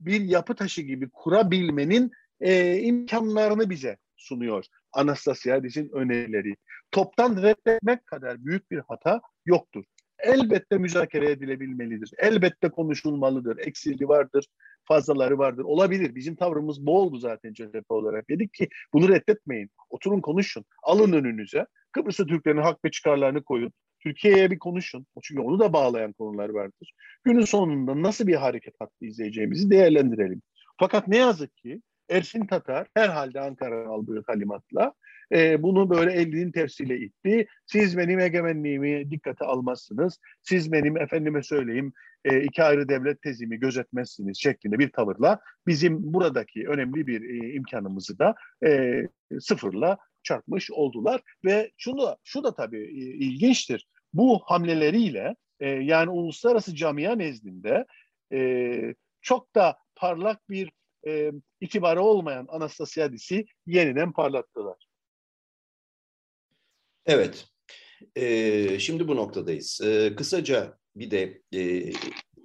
bir 0.00 0.20
yapı 0.20 0.54
taşı 0.54 0.82
gibi 0.82 1.10
kurabilmenin 1.10 2.12
e, 2.40 2.78
imkanlarını 2.78 3.70
bize 3.70 3.96
sunuyor 4.16 4.64
Anastasiadis'in 4.94 5.88
önerileri. 5.92 6.56
Toptan 6.90 7.42
reddetmek 7.42 8.06
kadar 8.06 8.44
büyük 8.44 8.70
bir 8.70 8.78
hata 8.88 9.20
yoktur. 9.46 9.84
Elbette 10.18 10.78
müzakere 10.78 11.30
edilebilmelidir. 11.30 12.10
Elbette 12.18 12.68
konuşulmalıdır. 12.68 13.58
Eksili 13.58 14.08
vardır, 14.08 14.46
fazlaları 14.84 15.38
vardır. 15.38 15.64
Olabilir. 15.64 16.14
Bizim 16.14 16.36
tavrımız 16.36 16.86
bu 16.86 16.98
oldu 16.98 17.18
zaten 17.18 17.52
CHP 17.52 17.90
olarak. 17.90 18.30
Dedik 18.30 18.54
ki 18.54 18.68
bunu 18.92 19.08
reddetmeyin. 19.08 19.70
Oturun 19.90 20.20
konuşun. 20.20 20.64
Alın 20.82 21.12
önünüze. 21.12 21.66
Kıbrıs'ta 21.92 22.26
Türklerin 22.26 22.62
hak 22.62 22.84
ve 22.84 22.90
çıkarlarını 22.90 23.44
koyun. 23.44 23.72
Türkiye'ye 24.00 24.50
bir 24.50 24.58
konuşun. 24.58 25.06
Çünkü 25.22 25.42
onu 25.42 25.58
da 25.58 25.72
bağlayan 25.72 26.12
konular 26.12 26.48
vardır. 26.48 26.92
Günün 27.24 27.44
sonunda 27.44 28.02
nasıl 28.02 28.26
bir 28.26 28.34
hareket 28.34 28.74
hattı 28.80 29.04
izleyeceğimizi 29.04 29.70
değerlendirelim. 29.70 30.42
Fakat 30.78 31.08
ne 31.08 31.16
yazık 31.16 31.56
ki 31.56 31.80
Ersin 32.08 32.46
Tatar 32.46 32.86
herhalde 32.94 33.40
Ankara'nın 33.40 33.86
aldığı 33.86 34.22
talimatla 34.22 34.94
e, 35.32 35.62
bunu 35.62 35.90
böyle 35.90 36.12
elinin 36.12 36.52
tersiyle 36.52 36.98
itti. 36.98 37.46
Siz 37.66 37.96
benim 37.96 38.20
egemenliğimi 38.20 39.10
dikkate 39.10 39.44
almazsınız. 39.44 40.18
Siz 40.42 40.72
benim 40.72 40.96
efendime 40.96 41.42
söyleyeyim 41.42 41.92
e, 42.24 42.42
iki 42.42 42.62
ayrı 42.62 42.88
devlet 42.88 43.22
tezimi 43.22 43.56
gözetmezsiniz 43.56 44.38
şeklinde 44.38 44.78
bir 44.78 44.92
tavırla 44.92 45.40
bizim 45.66 46.14
buradaki 46.14 46.68
önemli 46.68 47.06
bir 47.06 47.22
e, 47.22 47.52
imkanımızı 47.52 48.18
da 48.18 48.34
e, 48.66 49.02
sıfırla 49.40 49.98
çarpmış 50.22 50.70
oldular 50.70 51.20
ve 51.44 51.70
şunu 51.76 52.16
şu 52.24 52.44
da 52.44 52.54
tabii 52.54 52.82
e, 52.82 53.24
ilginçtir. 53.26 53.86
Bu 54.12 54.40
hamleleriyle 54.44 55.36
e, 55.60 55.68
yani 55.68 56.10
uluslararası 56.10 56.74
camia 56.74 57.14
nezdinde 57.14 57.86
e, 58.32 58.94
çok 59.22 59.54
da 59.54 59.78
parlak 59.96 60.50
bir 60.50 60.70
e, 61.06 61.32
itibarı 61.60 62.02
olmayan 62.02 62.46
Anastasiadis'i 62.48 63.46
yeniden 63.66 64.12
parlattılar. 64.12 64.86
Evet. 67.06 67.46
Ee, 68.16 68.78
şimdi 68.78 69.08
bu 69.08 69.16
noktadayız. 69.16 69.80
Ee, 69.84 70.14
kısaca 70.16 70.78
bir 70.96 71.10
de 71.10 71.42
e, 71.54 71.92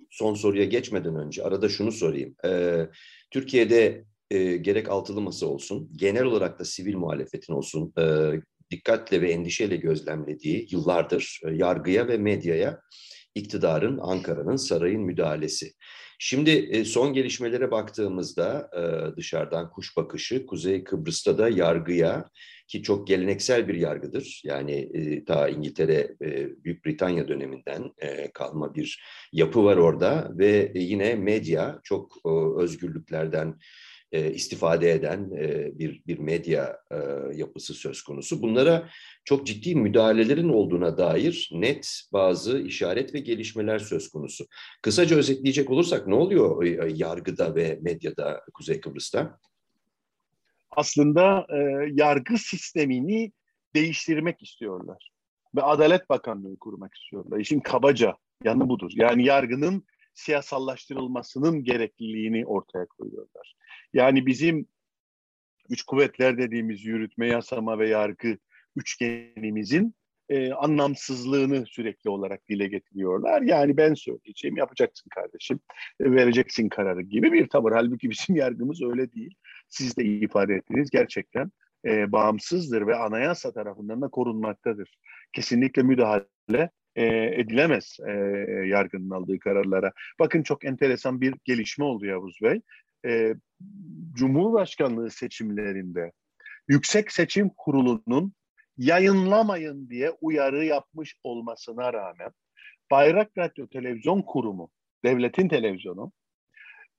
son 0.10 0.34
soruya 0.34 0.66
geçmeden 0.66 1.16
önce 1.16 1.44
arada 1.44 1.70
şunu 1.70 1.92
sorayım. 1.92 2.36
Ee, 2.46 2.90
Türkiye'de 3.32 4.06
e, 4.32 4.58
gerek 4.58 4.90
altılı 4.90 5.22
masa 5.22 5.46
olsun, 5.46 5.92
genel 5.96 6.24
olarak 6.24 6.60
da 6.60 6.66
sivil 6.66 6.96
muhalefetin 6.96 7.54
olsun, 7.54 7.94
e, 8.00 8.32
dikkatle 8.72 9.22
ve 9.22 9.32
endişeyle 9.32 9.76
gözlemlediği 9.76 10.68
yıllardır 10.72 11.40
e, 11.46 11.52
yargıya 11.52 12.08
ve 12.08 12.18
medyaya 12.18 12.82
iktidarın, 13.36 14.00
Ankara'nın, 14.02 14.56
sarayın 14.56 15.02
müdahalesi. 15.02 15.74
Şimdi 16.22 16.50
e, 16.50 16.86
son 16.86 17.14
gelişmelere 17.14 17.72
baktığımızda 17.72 18.70
e, 18.74 19.16
dışarıdan 19.18 19.70
kuş 19.70 19.98
bakışı 19.98 20.46
Kuzey 20.46 20.84
Kıbrıs'ta 20.84 21.38
da 21.38 21.50
yargıya 21.50 22.30
ki 22.68 22.84
çok 22.84 23.08
geleneksel 23.08 23.68
bir 23.68 23.76
yargıdır. 23.76 24.42
Yani 24.46 24.90
e, 24.94 25.26
ta 25.26 25.50
İngiltere, 25.50 26.16
Büyük 26.64 26.86
Britanya 26.86 27.28
döneminden 27.28 27.92
kalma 28.34 28.76
bir 28.76 29.04
yapı 29.34 29.64
var 29.64 29.78
orada 29.78 30.32
ve 30.38 30.72
yine 30.76 31.16
medya 31.16 31.80
çok 31.84 32.18
özgürlüklerden 32.58 33.60
e, 34.12 34.34
istifade 34.34 34.92
eden 34.92 35.32
e, 35.38 35.80
bir 35.80 36.04
bir 36.08 36.20
medya 36.20 36.78
e, 36.92 36.98
yapısı 37.34 37.74
söz 37.74 38.02
konusu. 38.02 38.42
Bunlara 38.42 38.90
çok 39.26 39.48
ciddi 39.48 39.76
müdahalelerin 39.76 40.50
olduğuna 40.50 40.98
dair 40.98 41.50
net 41.54 42.02
bazı 42.14 42.60
işaret 42.60 43.14
ve 43.14 43.20
gelişmeler 43.20 43.80
söz 43.80 44.10
konusu. 44.10 44.46
Kısaca 44.82 45.18
özetleyecek 45.18 45.70
olursak 45.70 46.08
ne 46.08 46.16
oluyor 46.16 46.64
e, 46.64 46.94
yargıda 46.96 47.56
ve 47.56 47.80
medyada 47.82 48.42
Kuzey 48.54 48.82
Kıbrıs'ta? 48.82 49.40
Aslında 50.72 51.48
e, 51.50 51.90
yargı 51.94 52.38
sistemini 52.38 53.32
değiştirmek 53.76 54.44
istiyorlar 54.44 55.12
ve 55.56 55.62
Adalet 55.62 56.10
Bakanlığı 56.10 56.58
kurmak 56.60 56.96
istiyorlar. 56.96 57.40
İşin 57.40 57.60
kabaca 57.60 58.16
yanı 58.44 58.70
budur. 58.70 58.92
Yani 58.96 59.26
yargının 59.26 59.86
siyasallaştırılmasının 60.14 61.64
gerekliliğini 61.64 62.46
ortaya 62.46 62.86
koyuyorlar. 62.86 63.56
Yani 63.94 64.26
bizim 64.26 64.68
üç 65.70 65.84
kuvvetler 65.84 66.38
dediğimiz 66.38 66.86
yürütme, 66.86 67.28
yasama 67.28 67.80
ve 67.80 67.90
yargı 67.90 68.38
üçgenimizin 68.76 69.96
e, 70.30 70.54
anlamsızlığını 70.54 71.66
sürekli 71.66 72.10
olarak 72.10 72.50
dile 72.50 72.68
getiriyorlar. 72.68 73.42
Yani 73.42 73.78
ben 73.78 73.94
söyleyeceğim, 73.94 74.58
yapacaksın 74.58 75.10
kardeşim, 75.10 75.60
e, 76.00 76.12
vereceksin 76.12 76.70
kararı 76.70 77.02
gibi 77.02 77.34
bir 77.34 77.48
tavır. 77.48 77.72
Halbuki 77.72 78.10
bizim 78.10 78.36
yargımız 78.36 78.82
öyle 78.82 79.12
değil. 79.12 79.36
Siz 79.70 79.98
de 79.98 80.06
ifade 80.06 80.54
ettiniz. 80.54 80.90
Gerçekten 80.90 81.52
e, 81.86 82.12
bağımsızdır 82.12 82.88
ve 82.88 82.96
anayasa 82.96 83.54
tarafından 83.54 84.02
da 84.02 84.08
korunmaktadır. 84.08 84.98
Kesinlikle 85.34 85.84
müdahale 85.84 86.70
e, 86.96 87.06
edilemez 87.42 87.98
e, 88.08 88.12
yargının 88.66 89.10
aldığı 89.10 89.40
kararlara. 89.40 89.92
Bakın 90.20 90.44
çok 90.44 90.66
enteresan 90.66 91.22
bir 91.22 91.34
gelişme 91.46 91.86
oldu 91.86 92.06
Yavuz 92.06 92.40
Bey. 92.42 92.62
E, 93.06 93.36
Cumhurbaşkanlığı 94.14 95.12
seçimlerinde 95.12 96.12
Yüksek 96.68 97.12
Seçim 97.12 97.50
Kurulu'nun 97.58 98.34
yayınlamayın 98.78 99.90
diye 99.90 100.12
uyarı 100.22 100.66
yapmış 100.66 101.16
olmasına 101.24 101.94
rağmen 101.94 102.32
Bayrak 102.92 103.38
Radyo 103.38 103.68
Televizyon 103.68 104.22
Kurumu, 104.22 104.72
devletin 105.06 105.50
televizyonu, 105.50 106.12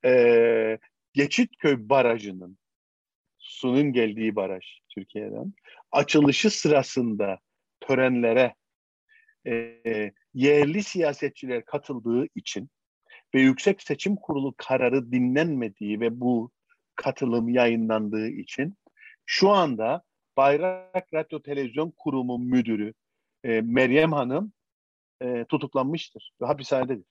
e, 0.05 0.77
Geçitköy 1.13 1.75
Barajı'nın, 1.79 2.57
sunun 3.37 3.93
geldiği 3.93 4.35
baraj 4.35 4.65
Türkiye'den, 4.89 5.53
açılışı 5.91 6.49
sırasında 6.49 7.39
törenlere 7.79 8.55
e, 9.47 10.11
yerli 10.33 10.83
siyasetçiler 10.83 11.65
katıldığı 11.65 12.27
için 12.35 12.69
ve 13.35 13.41
Yüksek 13.41 13.81
Seçim 13.81 14.15
Kurulu 14.15 14.53
kararı 14.57 15.11
dinlenmediği 15.11 15.99
ve 15.99 16.19
bu 16.19 16.51
katılım 16.95 17.49
yayınlandığı 17.49 18.27
için 18.27 18.75
şu 19.25 19.49
anda 19.49 20.03
Bayrak 20.37 21.13
Radyo 21.13 21.41
Televizyon 21.41 21.91
Kurumu 21.97 22.37
Müdürü 22.37 22.93
e, 23.43 23.61
Meryem 23.61 24.11
Hanım 24.11 24.53
e, 25.21 25.45
tutuklanmıştır 25.45 26.33
ve 26.41 26.45
hapishanededir. 26.45 27.05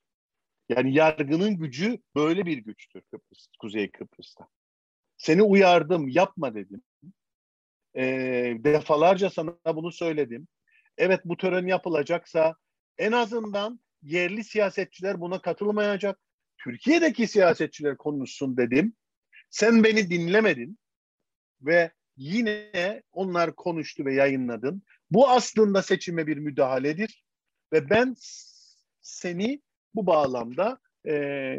Yani 0.69 0.95
yargının 0.95 1.57
gücü 1.57 1.99
böyle 2.17 2.47
bir 2.47 2.59
güçtür 2.59 3.01
Kıbrıs, 3.01 3.47
Kuzey 3.59 3.91
Kıbrıs'ta. 3.91 4.49
Seni 5.17 5.43
uyardım, 5.43 6.09
yapma 6.09 6.55
dedim. 6.55 6.83
E, 7.97 8.03
defalarca 8.59 9.31
sana 9.31 9.77
bunu 9.77 9.93
söyledim. 9.93 10.49
Evet 10.99 11.21
bu 11.25 11.37
tören 11.37 11.67
yapılacaksa 11.67 12.55
en 12.99 13.13
azından 13.13 13.81
yerli 14.03 14.45
siyasetçiler 14.45 15.21
buna 15.21 15.43
katılmayacak. 15.43 16.19
Türkiye'deki 16.59 17.27
siyasetçiler 17.27 17.97
konuşsun 17.97 18.57
dedim. 18.57 18.93
Sen 19.51 19.85
beni 19.85 20.11
dinlemedin 20.11 20.79
ve 21.61 21.91
yine 22.17 23.03
onlar 23.13 23.57
konuştu 23.57 24.05
ve 24.05 24.15
yayınladın. 24.15 24.83
Bu 25.11 25.29
aslında 25.29 25.83
seçime 25.83 26.27
bir 26.27 26.37
müdahaledir 26.37 27.25
ve 27.73 27.91
ben 27.91 28.15
seni 29.01 29.63
bu 29.95 30.07
bağlamda 30.07 30.79
e, 31.09 31.59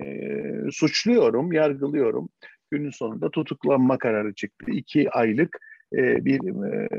suçluyorum, 0.71 1.53
yargılıyorum. 1.53 2.29
Günün 2.71 2.89
sonunda 2.89 3.31
tutuklanma 3.31 3.97
kararı 3.97 4.33
çıktı. 4.33 4.71
İki 4.71 5.09
aylık 5.11 5.57
e, 5.93 6.25
bir 6.25 6.39
e, 6.73 6.89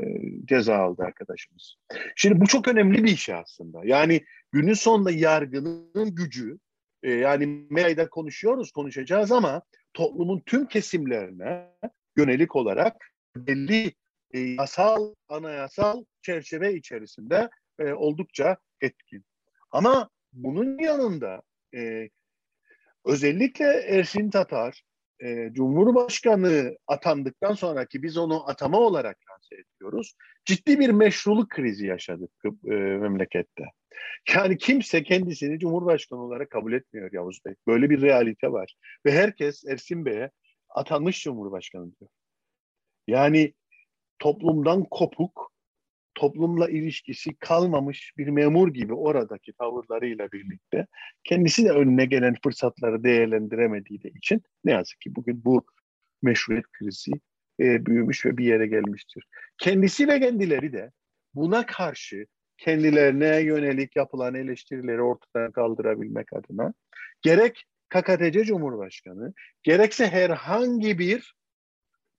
ceza 0.45 0.75
aldı 0.75 1.03
arkadaşımız. 1.03 1.75
Şimdi 2.15 2.41
bu 2.41 2.47
çok 2.47 2.67
önemli 2.67 3.03
bir 3.03 3.11
iş 3.11 3.29
aslında. 3.29 3.81
Yani 3.83 4.25
günün 4.53 4.73
sonunda 4.73 5.11
yargının 5.11 6.15
gücü, 6.15 6.59
e, 7.03 7.11
yani 7.11 7.67
medyada 7.69 8.09
konuşuyoruz, 8.09 8.71
konuşacağız 8.71 9.31
ama 9.31 9.61
toplumun 9.93 10.43
tüm 10.45 10.67
kesimlerine 10.67 11.69
yönelik 12.17 12.55
olarak 12.55 12.95
belli 13.35 13.93
e, 14.33 14.39
yasal, 14.39 15.13
anayasal 15.27 16.03
çerçeve 16.21 16.73
içerisinde 16.73 17.49
e, 17.79 17.93
oldukça 17.93 18.57
etkin. 18.81 19.25
Ama 19.71 20.09
bunun 20.33 20.79
yanında 20.79 21.41
e, 21.75 22.09
özellikle 23.05 23.65
Ersin 23.65 24.29
Tatar 24.29 24.83
e, 25.23 25.49
Cumhurbaşkanı 25.53 26.77
atandıktan 26.87 27.53
sonraki 27.53 28.03
biz 28.03 28.17
onu 28.17 28.49
atama 28.49 28.79
olarak 28.79 29.17
lanse 29.31 29.55
ediyoruz. 29.55 30.15
Ciddi 30.45 30.79
bir 30.79 30.89
meşruluk 30.89 31.49
krizi 31.49 31.85
yaşadık 31.85 32.31
e, 32.65 32.73
memlekette. 32.73 33.63
Yani 34.35 34.57
kimse 34.57 35.03
kendisini 35.03 35.59
Cumhurbaşkanı 35.59 36.21
olarak 36.21 36.49
kabul 36.49 36.73
etmiyor 36.73 37.09
Yavuz 37.13 37.39
Bey. 37.45 37.55
Böyle 37.67 37.89
bir 37.89 38.01
realite 38.01 38.51
var. 38.51 38.75
Ve 39.05 39.11
herkes 39.11 39.65
Ersin 39.65 40.05
Bey'e 40.05 40.31
atanmış 40.69 41.23
Cumhurbaşkanı 41.23 41.91
diyor. 41.99 42.09
Yani 43.07 43.53
toplumdan 44.19 44.83
kopuk, 44.83 45.51
toplumla 46.15 46.69
ilişkisi 46.69 47.35
kalmamış 47.35 48.13
bir 48.17 48.27
memur 48.27 48.73
gibi 48.73 48.93
oradaki 48.93 49.53
tavırlarıyla 49.53 50.31
birlikte 50.31 50.87
kendisi 51.23 51.65
de 51.65 51.69
önüne 51.69 52.05
gelen 52.05 52.35
fırsatları 52.43 53.03
değerlendiremediği 53.03 54.03
de 54.03 54.09
için 54.09 54.41
ne 54.65 54.71
yazık 54.71 55.01
ki 55.01 55.15
bugün 55.15 55.45
bu 55.45 55.65
meşruiyet 56.21 56.65
krizi 56.71 57.11
e, 57.59 57.85
büyümüş 57.85 58.25
ve 58.25 58.37
bir 58.37 58.45
yere 58.45 58.67
gelmiştir. 58.67 59.27
Kendisi 59.57 60.07
ve 60.07 60.19
kendileri 60.19 60.73
de 60.73 60.91
buna 61.35 61.65
karşı 61.65 62.25
kendilerine 62.63 63.41
yönelik 63.41 63.95
yapılan 63.95 64.35
eleştirileri 64.35 65.01
ortadan 65.01 65.51
kaldırabilmek 65.51 66.33
adına 66.33 66.73
gerek 67.21 67.65
KKTC 67.89 68.43
Cumhurbaşkanı 68.43 69.33
gerekse 69.63 70.07
herhangi 70.07 70.99
bir 70.99 71.33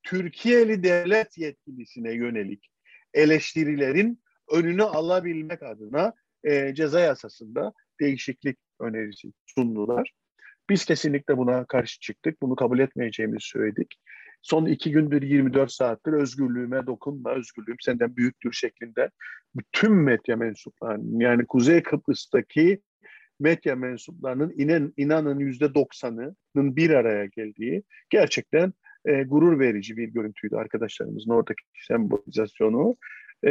Türkiye'li 0.02 0.82
devlet 0.82 1.38
yetkilisine 1.38 2.12
yönelik 2.12 2.70
eleştirilerin 3.14 4.22
önünü 4.50 4.82
alabilmek 4.82 5.62
adına 5.62 6.12
e, 6.44 6.74
ceza 6.74 7.00
yasasında 7.00 7.72
değişiklik 8.00 8.58
önerisi 8.80 9.32
sundular. 9.46 10.12
Biz 10.70 10.84
kesinlikle 10.84 11.36
buna 11.36 11.64
karşı 11.64 12.00
çıktık. 12.00 12.42
Bunu 12.42 12.56
kabul 12.56 12.78
etmeyeceğimizi 12.78 13.46
söyledik. 13.46 13.94
Son 14.44 14.66
iki 14.66 14.90
gündür 14.90 15.22
24 15.22 15.72
saattir 15.72 16.12
özgürlüğüme 16.12 16.86
dokunma, 16.86 17.30
özgürlüğüm 17.30 17.76
senden 17.80 18.16
büyüktür 18.16 18.52
şeklinde 18.52 19.10
bütün 19.56 19.92
medya 19.92 20.36
mensuplarının 20.36 21.20
yani 21.20 21.46
Kuzey 21.46 21.82
Kıbrıs'taki 21.82 22.80
medya 23.40 23.76
mensuplarının 23.76 24.52
inen, 24.56 24.92
inanın 24.96 25.38
yüzde 25.38 25.74
doksanının 25.74 26.36
bir 26.76 26.90
araya 26.90 27.26
geldiği 27.26 27.82
gerçekten 28.10 28.72
e, 29.04 29.22
gurur 29.22 29.58
verici 29.60 29.96
bir 29.96 30.08
görüntüydü 30.08 30.56
arkadaşlarımızın 30.56 31.30
oradaki 31.30 31.62
sembolizasyonu. 31.86 32.96
E, 33.44 33.50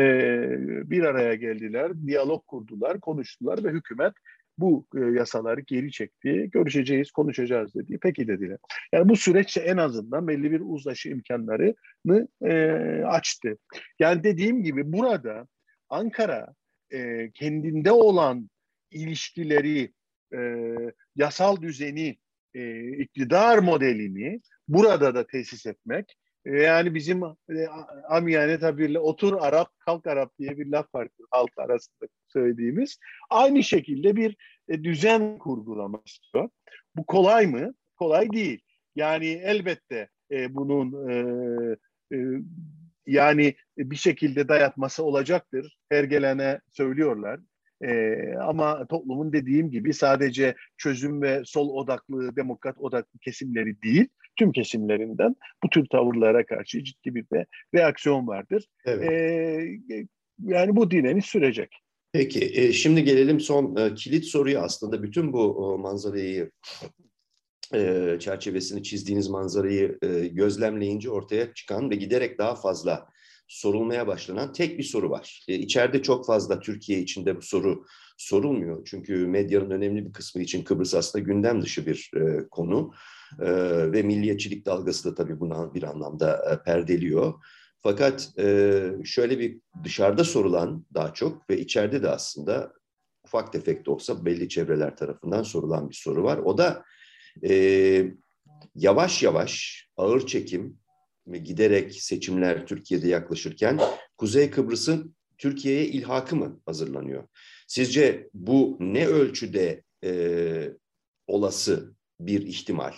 bir 0.90 1.04
araya 1.04 1.36
geldiler, 1.36 1.92
diyalog 2.08 2.48
kurdular, 2.48 3.00
konuştular 3.00 3.64
ve 3.64 3.70
hükümet 3.70 4.14
bu 4.58 4.88
e, 4.96 5.00
yasaları 5.00 5.62
geri 5.62 5.92
çekti. 5.92 6.50
Görüşeceğiz, 6.52 7.12
konuşacağız 7.12 7.76
dedi. 7.76 7.98
Peki 8.02 8.28
dediler. 8.28 8.58
Yani 8.92 9.10
bu 9.10 9.16
süreçte 9.16 9.62
en 9.62 9.78
azından 9.78 10.28
belli 10.28 10.52
bir 10.52 10.62
uzlaşı 10.66 11.10
imkanlarını 11.10 12.28
e, 12.42 12.54
açtı. 13.06 13.58
Yani 14.00 14.24
dediğim 14.24 14.64
gibi 14.64 14.94
burada 14.94 15.48
Ankara 15.90 16.54
e, 16.94 17.32
kendinde 17.32 17.92
olan 17.92 18.50
ilişkileri, 18.92 19.94
e, 20.36 20.68
yasal 21.16 21.62
düzeni, 21.62 22.18
e, 22.54 22.92
iktidar 22.98 23.58
modelini 23.58 24.42
burada 24.68 25.16
da 25.16 25.28
tesis 25.28 25.66
etmek 25.66 26.18
Yani 26.46 26.96
bizim 26.96 27.24
e, 27.24 27.68
amiyane 28.10 28.60
tabirle 28.60 29.00
otur 29.00 29.38
Arap, 29.40 29.80
kalk 29.80 30.08
Arap 30.08 30.40
diye 30.40 30.58
bir 30.58 30.66
laf 30.66 30.96
var 30.96 31.08
halk 31.32 31.52
arasında 31.58 32.08
söylediğimiz. 32.28 32.98
Aynı 33.30 33.64
şekilde 33.64 34.16
bir 34.16 34.38
e, 34.70 34.84
düzen 34.84 35.38
kurgulamak 35.38 36.08
istiyor. 36.08 36.50
Bu 36.96 37.06
kolay 37.06 37.48
mı? 37.48 37.74
Kolay 37.96 38.32
değil. 38.32 38.62
Yani 38.96 39.28
elbette 39.28 40.10
e, 40.32 40.56
bunun 40.56 40.94
yani 43.08 43.56
bir 43.78 43.96
şekilde 43.96 44.48
dayatması 44.48 45.04
olacaktır. 45.04 45.78
Her 45.90 46.04
gelene 46.04 46.60
söylüyorlar. 46.72 47.40
Ee, 47.84 48.36
ama 48.42 48.88
toplumun 48.88 49.34
dediğim 49.34 49.72
gibi 49.72 49.94
sadece 49.94 50.56
çözüm 50.78 51.22
ve 51.22 51.42
sol 51.46 51.70
odaklı, 51.70 52.36
demokrat 52.36 52.78
odaklı 52.80 53.20
kesimleri 53.20 53.82
değil, 53.82 54.08
tüm 54.36 54.52
kesimlerinden 54.52 55.36
bu 55.64 55.70
tür 55.70 55.86
tavırlara 55.86 56.46
karşı 56.46 56.84
ciddi 56.84 57.16
bir 57.16 57.26
de 57.34 57.46
reaksiyon 57.76 58.28
vardır. 58.28 58.66
Evet. 58.86 59.12
Ee, 59.12 60.06
yani 60.40 60.76
bu 60.76 60.92
direniş 60.92 61.26
sürecek. 61.26 61.70
Peki, 62.14 62.52
e, 62.54 62.74
şimdi 62.74 63.04
gelelim 63.04 63.40
son 63.40 63.76
e, 63.76 63.94
kilit 63.94 64.26
soruya 64.26 64.62
aslında 64.62 65.04
bütün 65.04 65.34
bu 65.34 65.78
manzarayı 65.78 66.52
e, 67.74 68.16
çerçevesini 68.20 68.84
çizdiğiniz 68.84 69.30
manzarayı 69.30 69.98
e, 70.02 70.28
gözlemleyince 70.28 71.10
ortaya 71.10 71.54
çıkan 71.54 71.90
ve 71.90 71.96
giderek 71.96 72.38
daha 72.38 72.56
fazla 72.56 73.08
sorulmaya 73.48 74.08
başlanan 74.08 74.54
tek 74.54 74.78
bir 74.78 74.84
soru 74.84 75.10
var. 75.10 75.46
E, 75.48 75.56
içeride 75.56 76.02
çok 76.02 76.26
fazla 76.26 76.60
Türkiye 76.60 77.00
içinde 77.00 77.38
bu 77.38 77.42
soru 77.42 77.86
sorulmuyor. 78.18 78.86
Çünkü 78.86 79.28
medyanın 79.28 79.70
önemli 79.70 80.06
bir 80.06 80.14
kısmı 80.14 80.42
için 80.42 80.64
Kıbrıs 80.64 80.96
aslında 80.96 81.26
gündem 81.26 81.62
dışı 81.62 81.86
bir 81.86 82.12
e, 82.16 82.48
konu. 82.52 82.94
E, 83.40 83.52
ve 83.92 84.02
milliyetçilik 84.02 84.66
dalgası 84.66 85.12
da 85.12 85.16
tabii 85.16 85.40
buna 85.40 85.74
bir 85.74 85.84
anlamda 85.84 86.52
e, 86.52 86.64
perdeliyor. 86.64 87.34
Fakat 87.80 88.30
e, 88.40 88.82
şöyle 89.06 89.40
bir 89.40 89.60
dışarıda 89.84 90.24
sorulan 90.24 90.86
daha 90.94 91.14
çok 91.14 91.50
ve 91.50 91.60
içeride 91.60 92.04
de 92.04 92.10
aslında 92.10 92.74
ufak 93.26 93.54
tefek 93.54 93.86
de 93.86 93.92
olsa 93.92 94.26
belli 94.26 94.50
çevreler 94.50 94.98
tarafından 94.98 95.44
sorulan 95.44 95.90
bir 95.90 95.96
soru 95.96 96.24
var. 96.24 96.38
O 96.38 96.58
da 96.58 96.84
e, 97.44 98.06
yavaş 98.76 99.24
yavaş 99.24 99.84
ağır 99.98 100.28
çekim 100.28 100.78
giderek 101.44 101.94
seçimler 102.02 102.68
Türkiye'de 102.68 103.08
yaklaşırken 103.08 103.80
Kuzey 104.18 104.52
Kıbrıs'ın 104.52 105.16
Türkiye'ye 105.38 105.86
ilhakı 105.86 106.36
mı 106.36 106.62
hazırlanıyor? 106.66 107.28
Sizce 107.68 108.30
bu 108.34 108.78
ne 108.80 109.08
ölçüde 109.08 109.84
e, 110.04 110.72
olası 111.28 111.96
bir 112.20 112.42
ihtimal? 112.42 112.94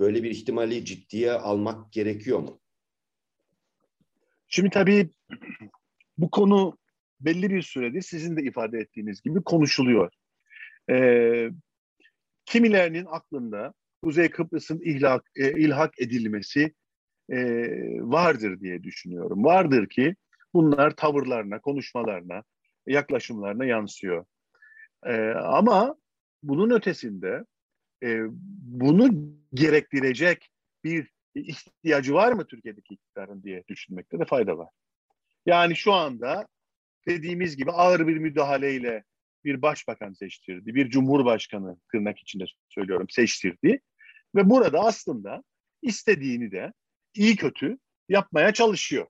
Böyle 0.00 0.22
bir 0.22 0.30
ihtimali 0.30 0.84
ciddiye 0.84 1.32
almak 1.32 1.92
gerekiyor 1.92 2.38
mu? 2.38 2.60
Şimdi 4.48 4.70
tabii 4.70 5.10
bu 6.18 6.30
konu 6.30 6.78
belli 7.20 7.50
bir 7.50 7.62
süredir 7.62 8.02
sizin 8.02 8.36
de 8.36 8.42
ifade 8.42 8.78
ettiğiniz 8.78 9.22
gibi 9.22 9.42
konuşuluyor. 9.42 10.12
Ee, 10.90 11.50
kimilerinin 12.44 13.06
aklında 13.10 13.74
Kuzey 14.02 14.30
Kıbrıs'ın 14.30 14.80
ihlak, 14.84 15.30
e, 15.36 15.52
ilhak 15.52 16.00
edilmesi 16.00 16.74
e, 17.30 17.38
vardır 18.00 18.60
diye 18.60 18.82
düşünüyorum. 18.82 19.44
Vardır 19.44 19.88
ki 19.88 20.14
bunlar 20.54 20.96
tavırlarına, 20.96 21.60
konuşmalarına, 21.60 22.42
yaklaşımlarına 22.86 23.64
yansıyor. 23.64 24.24
E, 25.06 25.30
ama 25.30 25.96
bunun 26.42 26.70
ötesinde 26.70 27.44
e, 28.02 28.20
bunu 28.60 29.10
gerektirecek 29.54 30.50
bir 30.84 31.10
ihtiyacı 31.34 32.14
var 32.14 32.32
mı 32.32 32.46
Türkiye'deki 32.46 32.94
iktidarın 32.94 33.42
diye 33.42 33.64
düşünmekte 33.68 34.18
de 34.18 34.24
fayda 34.24 34.58
var. 34.58 34.68
Yani 35.46 35.76
şu 35.76 35.92
anda 35.92 36.46
dediğimiz 37.08 37.56
gibi 37.56 37.70
ağır 37.70 38.06
bir 38.06 38.16
müdahaleyle 38.16 39.04
bir 39.44 39.62
başbakan 39.62 40.12
seçtirdi, 40.12 40.74
bir 40.74 40.90
cumhurbaşkanı 40.90 41.76
tırnak 41.92 42.18
içinde 42.18 42.44
söylüyorum 42.68 43.06
seçtirdi 43.10 43.80
ve 44.34 44.50
burada 44.50 44.80
aslında 44.80 45.42
istediğini 45.82 46.50
de 46.52 46.72
iyi 47.14 47.36
kötü 47.36 47.78
yapmaya 48.08 48.52
çalışıyor. 48.52 49.06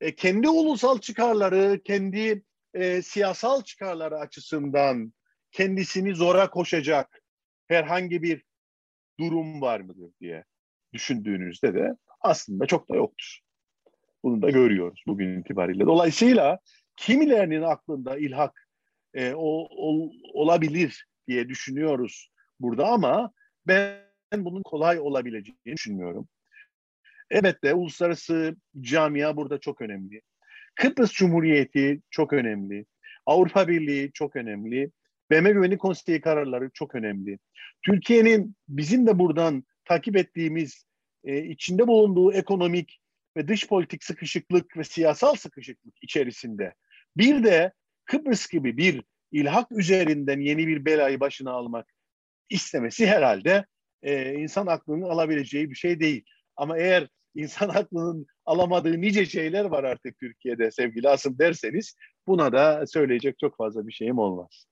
E, 0.00 0.14
kendi 0.14 0.48
ulusal 0.48 0.98
çıkarları, 0.98 1.80
kendi 1.84 2.42
e, 2.74 3.02
siyasal 3.02 3.62
çıkarları 3.62 4.18
açısından 4.18 5.12
kendisini 5.52 6.14
zora 6.14 6.50
koşacak 6.50 7.21
herhangi 7.72 8.22
bir 8.22 8.42
durum 9.20 9.60
var 9.60 9.80
mıdır 9.80 10.10
diye 10.20 10.44
düşündüğünüzde 10.92 11.74
de 11.74 11.96
aslında 12.20 12.66
çok 12.66 12.90
da 12.90 12.96
yoktur. 12.96 13.38
Bunu 14.24 14.42
da 14.42 14.50
görüyoruz 14.50 15.02
bugün 15.06 15.40
itibariyle. 15.40 15.86
Dolayısıyla 15.86 16.58
kimilerinin 16.96 17.62
aklında 17.62 18.18
ilhak 18.18 18.68
e, 19.14 19.34
o, 19.34 19.68
ol, 19.70 20.10
olabilir 20.32 21.06
diye 21.28 21.48
düşünüyoruz 21.48 22.30
burada 22.60 22.86
ama 22.86 23.32
ben 23.66 23.98
bunun 24.36 24.62
kolay 24.62 25.00
olabileceğini 25.00 25.76
düşünmüyorum. 25.76 26.28
Evet 27.30 27.64
de 27.64 27.74
uluslararası 27.74 28.56
camia 28.80 29.36
burada 29.36 29.58
çok 29.58 29.80
önemli. 29.80 30.22
Kıbrıs 30.74 31.12
Cumhuriyeti 31.12 32.00
çok 32.10 32.32
önemli. 32.32 32.86
Avrupa 33.26 33.68
Birliği 33.68 34.12
çok 34.12 34.36
önemli. 34.36 34.90
BM 35.30 35.50
Güvenlik 35.52 35.80
Konseyi 35.80 36.20
kararları 36.20 36.70
çok 36.74 36.94
önemli. 36.94 37.38
Türkiye'nin 37.82 38.56
bizim 38.68 39.06
de 39.06 39.18
buradan 39.18 39.64
takip 39.84 40.16
ettiğimiz, 40.16 40.84
e, 41.24 41.44
içinde 41.44 41.88
bulunduğu 41.88 42.32
ekonomik 42.32 43.00
ve 43.36 43.48
dış 43.48 43.68
politik 43.68 44.04
sıkışıklık 44.04 44.76
ve 44.76 44.84
siyasal 44.84 45.34
sıkışıklık 45.34 45.94
içerisinde 46.02 46.74
bir 47.16 47.44
de 47.44 47.72
Kıbrıs 48.04 48.48
gibi 48.48 48.76
bir 48.76 49.02
ilhak 49.32 49.72
üzerinden 49.72 50.40
yeni 50.40 50.66
bir 50.66 50.84
belayı 50.84 51.20
başına 51.20 51.50
almak 51.50 51.86
istemesi 52.50 53.06
herhalde 53.06 53.66
e, 54.02 54.34
insan 54.34 54.66
aklının 54.66 55.02
alabileceği 55.02 55.70
bir 55.70 55.74
şey 55.74 56.00
değil. 56.00 56.24
Ama 56.56 56.78
eğer 56.78 57.08
insan 57.34 57.68
aklının 57.74 58.26
alamadığı 58.44 59.00
nice 59.00 59.26
şeyler 59.26 59.64
var 59.64 59.84
artık 59.84 60.18
Türkiye'de 60.18 60.70
sevgili 60.70 61.08
Asım 61.08 61.38
derseniz 61.38 61.96
buna 62.26 62.52
da 62.52 62.86
söyleyecek 62.86 63.38
çok 63.38 63.56
fazla 63.56 63.86
bir 63.86 63.92
şeyim 63.92 64.18
olmaz. 64.18 64.66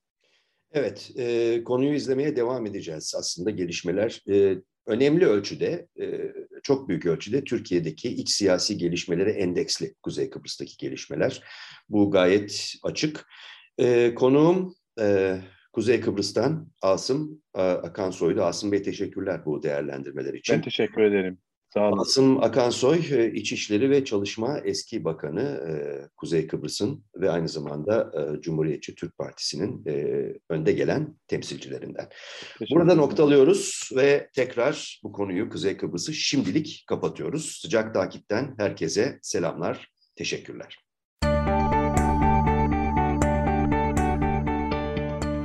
Evet, 0.73 1.11
e, 1.17 1.63
konuyu 1.63 1.93
izlemeye 1.93 2.35
devam 2.35 2.65
edeceğiz 2.65 3.13
aslında 3.17 3.49
gelişmeler. 3.49 4.23
E, 4.29 4.55
önemli 4.87 5.25
ölçüde, 5.25 5.87
e, 6.01 6.33
çok 6.63 6.89
büyük 6.89 7.05
ölçüde 7.05 7.43
Türkiye'deki 7.43 8.09
iç 8.09 8.29
siyasi 8.29 8.77
gelişmelere 8.77 9.31
endeksli 9.31 9.93
Kuzey 10.03 10.29
Kıbrıs'taki 10.29 10.77
gelişmeler. 10.77 11.43
Bu 11.89 12.11
gayet 12.11 12.73
açık. 12.83 13.25
E, 13.77 14.15
konuğum 14.15 14.75
e, 14.99 15.37
Kuzey 15.73 16.01
Kıbrıs'tan 16.01 16.71
Asım 16.81 17.41
Akansoy'du. 17.53 18.43
Asım 18.43 18.71
Bey 18.71 18.83
teşekkürler 18.83 19.45
bu 19.45 19.63
değerlendirmeler 19.63 20.33
için. 20.33 20.55
Ben 20.55 20.61
teşekkür 20.61 21.01
ederim. 21.01 21.37
Sağ 21.73 21.89
olun. 21.89 21.97
Asım 21.97 22.43
Akansoy, 22.43 22.99
e, 23.11 23.31
İçişleri 23.33 23.89
ve 23.89 24.05
Çalışma 24.05 24.59
eski 24.59 25.03
bakanı 25.03 25.41
e, 25.41 25.73
Kuzey 26.17 26.47
Kıbrıs'ın 26.47 27.03
ve 27.15 27.31
aynı 27.31 27.49
zamanda 27.49 28.11
e, 28.17 28.41
Cumhuriyetçi 28.41 28.95
Türk 28.95 29.17
Partisi'nin 29.17 29.85
önde 30.49 30.71
gelen 30.71 31.15
temsilcilerinden. 31.27 32.09
Burada 32.71 32.95
noktalıyoruz 32.95 33.89
ve 33.95 34.29
tekrar 34.35 34.99
bu 35.03 35.11
konuyu 35.11 35.49
Kuzey 35.49 35.77
Kıbrıs'ı 35.77 36.13
şimdilik 36.13 36.83
kapatıyoruz. 36.87 37.59
Sıcak 37.61 37.93
takipten 37.93 38.55
herkese 38.57 39.19
selamlar, 39.21 39.87
teşekkürler. 40.15 40.80